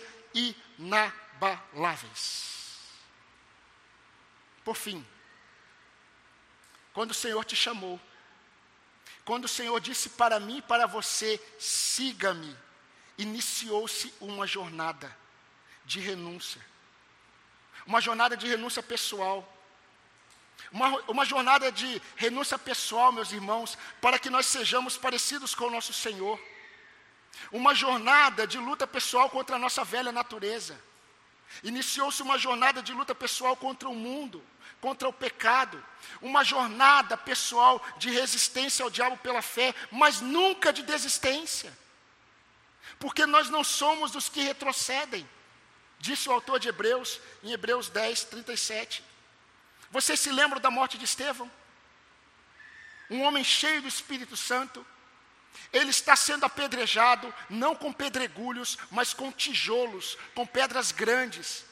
inabaláveis. 0.78 2.52
Por 4.66 4.76
fim, 4.76 5.08
quando 6.92 7.12
o 7.12 7.14
Senhor 7.14 7.46
te 7.46 7.56
chamou, 7.56 7.98
quando 9.24 9.46
o 9.46 9.48
Senhor 9.48 9.80
disse 9.80 10.10
para 10.10 10.38
mim 10.38 10.58
e 10.58 10.62
para 10.62 10.86
você, 10.86 11.42
siga-me, 11.58 12.58
iniciou-se 13.22 14.14
uma 14.20 14.48
jornada 14.48 15.16
de 15.86 16.00
renúncia. 16.00 16.62
Uma 17.86 18.02
jornada 18.02 18.36
de 18.36 18.48
renúncia 18.48 18.82
pessoal. 18.82 19.48
Uma, 20.72 20.88
uma 21.08 21.26
jornada 21.26 21.72
de 21.72 22.02
renúncia 22.16 22.58
pessoal, 22.58 23.12
meus 23.12 23.32
irmãos, 23.32 23.78
para 24.00 24.18
que 24.18 24.30
nós 24.30 24.46
sejamos 24.46 24.98
parecidos 24.98 25.54
com 25.54 25.66
o 25.66 25.72
nosso 25.72 25.94
Senhor. 25.94 26.40
Uma 27.52 27.74
jornada 27.74 28.46
de 28.46 28.58
luta 28.58 28.86
pessoal 28.88 29.30
contra 29.30 29.56
a 29.56 29.60
nossa 29.60 29.84
velha 29.84 30.12
natureza. 30.12 30.80
Iniciou-se 31.64 32.22
uma 32.22 32.38
jornada 32.38 32.82
de 32.82 32.94
luta 32.94 33.14
pessoal 33.14 33.56
contra 33.56 33.90
o 33.90 33.96
mundo, 33.96 34.44
contra 34.80 35.08
o 35.08 35.14
pecado. 35.14 35.84
Uma 36.22 36.44
jornada 36.44 37.18
pessoal 37.18 37.84
de 37.98 38.10
resistência 38.10 38.84
ao 38.84 38.90
diabo 38.90 39.18
pela 39.18 39.42
fé, 39.42 39.76
mas 39.92 40.22
nunca 40.22 40.72
de 40.72 40.84
desistência. 40.84 41.76
Porque 43.00 43.26
nós 43.26 43.50
não 43.50 43.64
somos 43.64 44.12
dos 44.12 44.30
que 44.30 44.42
retrocedem. 44.42 45.28
Disse 46.00 46.28
o 46.30 46.32
autor 46.32 46.60
de 46.60 46.68
Hebreus, 46.68 47.20
em 47.44 47.52
Hebreus 47.52 47.90
10, 47.90 48.24
37. 48.26 49.04
Vocês 49.92 50.20
se 50.20 50.32
lembram 50.32 50.60
da 50.60 50.72
morte 50.72 50.98
de 50.98 51.06
Estevão? 51.06 51.52
Um 53.10 53.22
homem 53.24 53.44
cheio 53.44 53.82
do 53.82 53.88
Espírito 53.88 54.38
Santo. 54.38 54.86
Ele 55.72 55.90
está 55.90 56.16
sendo 56.16 56.46
apedrejado, 56.46 57.34
não 57.50 57.76
com 57.76 57.92
pedregulhos, 57.92 58.78
mas 58.90 59.14
com 59.14 59.32
tijolos, 59.32 60.18
com 60.34 60.46
pedras 60.46 60.92
grandes. 60.92 61.66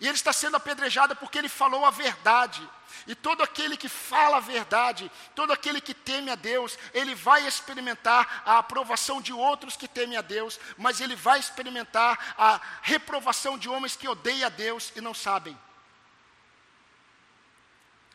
E 0.00 0.06
ele 0.06 0.14
está 0.14 0.32
sendo 0.32 0.56
apedrejado 0.56 1.16
porque 1.16 1.38
ele 1.38 1.48
falou 1.48 1.84
a 1.84 1.90
verdade. 1.90 2.68
E 3.06 3.14
todo 3.14 3.42
aquele 3.42 3.76
que 3.76 3.88
fala 3.88 4.38
a 4.38 4.40
verdade, 4.40 5.10
todo 5.34 5.52
aquele 5.52 5.80
que 5.80 5.94
teme 5.94 6.30
a 6.30 6.34
Deus, 6.34 6.78
ele 6.92 7.14
vai 7.14 7.46
experimentar 7.46 8.42
a 8.44 8.58
aprovação 8.58 9.20
de 9.20 9.32
outros 9.32 9.76
que 9.76 9.86
temem 9.86 10.16
a 10.16 10.22
Deus, 10.22 10.58
mas 10.76 11.00
ele 11.00 11.14
vai 11.14 11.38
experimentar 11.38 12.34
a 12.36 12.60
reprovação 12.82 13.56
de 13.56 13.68
homens 13.68 13.96
que 13.96 14.08
odeiam 14.08 14.46
a 14.46 14.50
Deus 14.50 14.92
e 14.96 15.00
não 15.00 15.14
sabem. 15.14 15.56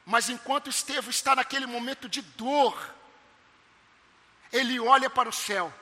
Mas 0.05 0.30
enquanto 0.30 0.69
Estevão 0.69 1.09
está 1.09 1.36
naquele 1.36 1.65
momento 1.65 2.09
de 2.09 2.22
dor, 2.22 2.78
ele 4.51 4.80
olha 4.80 5.09
para 5.09 5.30
o 5.30 5.34
céu, 5.34 5.74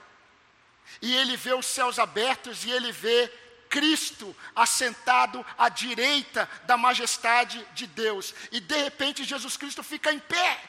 e 1.02 1.16
ele 1.16 1.36
vê 1.36 1.54
os 1.54 1.66
céus 1.66 1.98
abertos, 1.98 2.64
e 2.64 2.70
ele 2.70 2.92
vê 2.92 3.32
Cristo 3.70 4.36
assentado 4.56 5.46
à 5.58 5.70
direita 5.70 6.50
da 6.64 6.76
majestade 6.76 7.66
de 7.74 7.86
Deus. 7.86 8.34
E 8.52 8.60
de 8.60 8.76
repente 8.76 9.24
Jesus 9.24 9.56
Cristo 9.56 9.84
fica 9.84 10.12
em 10.12 10.20
pé. 10.20 10.62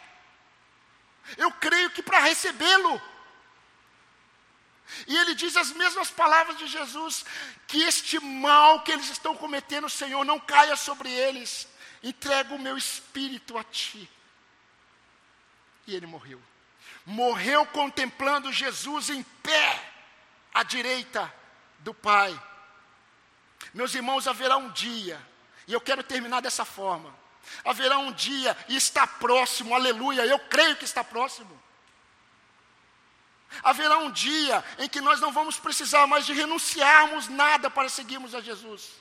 Eu 1.36 1.50
creio 1.52 1.90
que 1.90 2.02
para 2.02 2.20
recebê-lo. 2.20 3.00
E 5.06 5.16
ele 5.16 5.34
diz 5.34 5.56
as 5.56 5.72
mesmas 5.72 6.10
palavras 6.10 6.58
de 6.58 6.66
Jesus: 6.66 7.24
que 7.66 7.82
este 7.82 8.18
mal 8.20 8.82
que 8.82 8.92
eles 8.92 9.08
estão 9.08 9.36
cometendo, 9.36 9.88
Senhor, 9.88 10.24
não 10.24 10.38
caia 10.38 10.76
sobre 10.76 11.10
eles. 11.10 11.68
Entrego 12.02 12.54
o 12.54 12.58
meu 12.58 12.76
espírito 12.76 13.56
a 13.56 13.64
ti. 13.64 14.10
E 15.86 15.94
ele 15.94 16.06
morreu. 16.06 16.40
Morreu 17.06 17.64
contemplando 17.66 18.52
Jesus 18.52 19.10
em 19.10 19.22
pé, 19.22 19.92
à 20.52 20.62
direita 20.62 21.32
do 21.80 21.94
Pai. 21.94 22.49
Meus 23.72 23.94
irmãos, 23.94 24.26
haverá 24.26 24.56
um 24.56 24.70
dia, 24.70 25.20
e 25.66 25.72
eu 25.72 25.80
quero 25.80 26.02
terminar 26.02 26.40
dessa 26.40 26.64
forma. 26.64 27.14
Haverá 27.64 27.98
um 27.98 28.12
dia, 28.12 28.56
e 28.68 28.76
está 28.76 29.06
próximo, 29.06 29.74
aleluia, 29.74 30.26
eu 30.26 30.38
creio 30.38 30.76
que 30.76 30.84
está 30.84 31.02
próximo. 31.02 31.60
Haverá 33.62 33.98
um 33.98 34.10
dia 34.10 34.64
em 34.78 34.88
que 34.88 35.00
nós 35.00 35.20
não 35.20 35.32
vamos 35.32 35.58
precisar 35.58 36.06
mais 36.06 36.24
de 36.24 36.32
renunciarmos 36.32 37.28
nada 37.28 37.68
para 37.68 37.88
seguirmos 37.88 38.34
a 38.34 38.40
Jesus. 38.40 39.00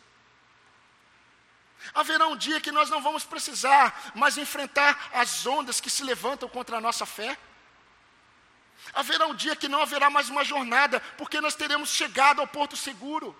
Haverá 1.93 2.27
um 2.27 2.35
dia 2.35 2.59
que 2.59 2.71
nós 2.71 2.89
não 2.89 3.01
vamos 3.01 3.23
precisar 3.23 4.11
mais 4.13 4.37
enfrentar 4.37 5.09
as 5.13 5.45
ondas 5.45 5.79
que 5.79 5.89
se 5.89 6.03
levantam 6.03 6.49
contra 6.49 6.77
a 6.77 6.81
nossa 6.81 7.05
fé. 7.05 7.37
Haverá 8.93 9.27
um 9.27 9.35
dia 9.35 9.55
que 9.55 9.67
não 9.67 9.81
haverá 9.81 10.09
mais 10.09 10.29
uma 10.29 10.43
jornada, 10.43 10.99
porque 11.17 11.39
nós 11.39 11.55
teremos 11.55 11.89
chegado 11.89 12.41
ao 12.41 12.47
porto 12.47 12.75
seguro. 12.75 13.35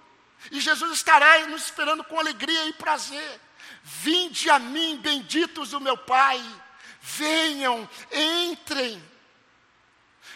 E 0.52 0.60
Jesus 0.60 0.94
estará 0.94 1.46
nos 1.48 1.64
esperando 1.64 2.04
com 2.04 2.20
alegria 2.20 2.66
e 2.66 2.74
prazer. 2.74 3.40
Vinde 3.84 4.50
a 4.50 4.60
mim, 4.60 4.98
benditos 4.98 5.72
do 5.72 5.82
meu 5.82 5.98
Pai. 5.98 6.42
Venham, 7.02 7.90
entrem. 8.12 9.02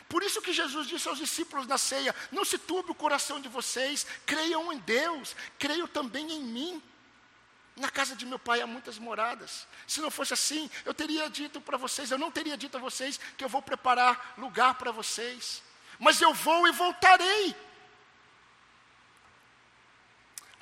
Por 0.08 0.22
isso 0.22 0.42
que 0.42 0.54
Jesus 0.54 0.88
disse 0.88 1.08
aos 1.08 1.18
discípulos 1.18 1.66
na 1.66 1.78
ceia: 1.78 2.16
Não 2.32 2.46
se 2.46 2.58
turbe 2.58 2.92
o 2.92 2.96
coração 2.96 3.42
de 3.42 3.50
vocês, 3.50 4.06
creiam 4.26 4.72
em 4.72 4.78
Deus, 4.80 5.36
creiam 5.58 5.88
também 5.88 6.32
em 6.32 6.44
mim. 6.44 6.84
Na 7.76 7.90
casa 7.90 8.16
de 8.16 8.24
meu 8.24 8.38
pai 8.38 8.62
há 8.62 8.68
muitas 8.68 9.00
moradas. 9.00 9.68
Se 9.88 10.00
não 10.00 10.12
fosse 10.12 10.34
assim, 10.34 10.70
eu 10.86 10.94
teria 10.94 11.28
dito 11.30 11.60
para 11.60 11.78
vocês, 11.78 12.12
eu 12.12 12.20
não 12.20 12.30
teria 12.30 12.56
dito 12.56 12.78
a 12.78 12.80
vocês 12.80 13.20
que 13.36 13.44
eu 13.44 13.50
vou 13.50 13.62
preparar 13.62 14.36
lugar 14.38 14.76
para 14.76 14.92
vocês. 14.92 15.64
Mas 15.98 16.22
eu 16.22 16.34
vou 16.34 16.68
e 16.68 16.72
voltarei. 16.72 17.56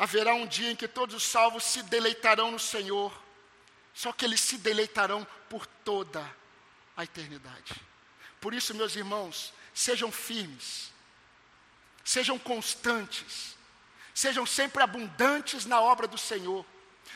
Haverá 0.01 0.33
um 0.33 0.47
dia 0.47 0.71
em 0.71 0.75
que 0.75 0.87
todos 0.87 1.13
os 1.13 1.21
salvos 1.21 1.63
se 1.63 1.83
deleitarão 1.83 2.49
no 2.49 2.57
Senhor. 2.57 3.13
Só 3.93 4.11
que 4.11 4.25
eles 4.25 4.41
se 4.41 4.57
deleitarão 4.57 5.27
por 5.47 5.67
toda 5.67 6.27
a 6.97 7.03
eternidade. 7.03 7.75
Por 8.39 8.51
isso, 8.51 8.73
meus 8.73 8.95
irmãos, 8.95 9.53
sejam 9.75 10.11
firmes, 10.11 10.91
sejam 12.03 12.39
constantes, 12.39 13.55
sejam 14.11 14.43
sempre 14.43 14.81
abundantes 14.81 15.67
na 15.67 15.79
obra 15.79 16.07
do 16.07 16.17
Senhor, 16.17 16.65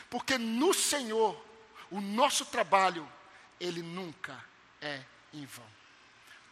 porque 0.08 0.38
no 0.38 0.72
Senhor, 0.72 1.44
o 1.90 2.00
nosso 2.00 2.46
trabalho, 2.46 3.10
ele 3.58 3.82
nunca 3.82 4.44
é 4.80 5.02
em 5.32 5.44
vão. 5.44 5.66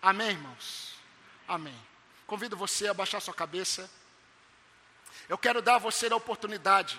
Amém, 0.02 0.30
irmãos? 0.30 0.94
Amém. 1.46 1.80
Convido 2.26 2.56
você 2.56 2.88
a 2.88 2.94
baixar 2.94 3.20
sua 3.20 3.32
cabeça. 3.32 3.88
Eu 5.28 5.38
quero 5.38 5.62
dar 5.62 5.76
a 5.76 5.78
você 5.78 6.06
a 6.06 6.16
oportunidade 6.16 6.98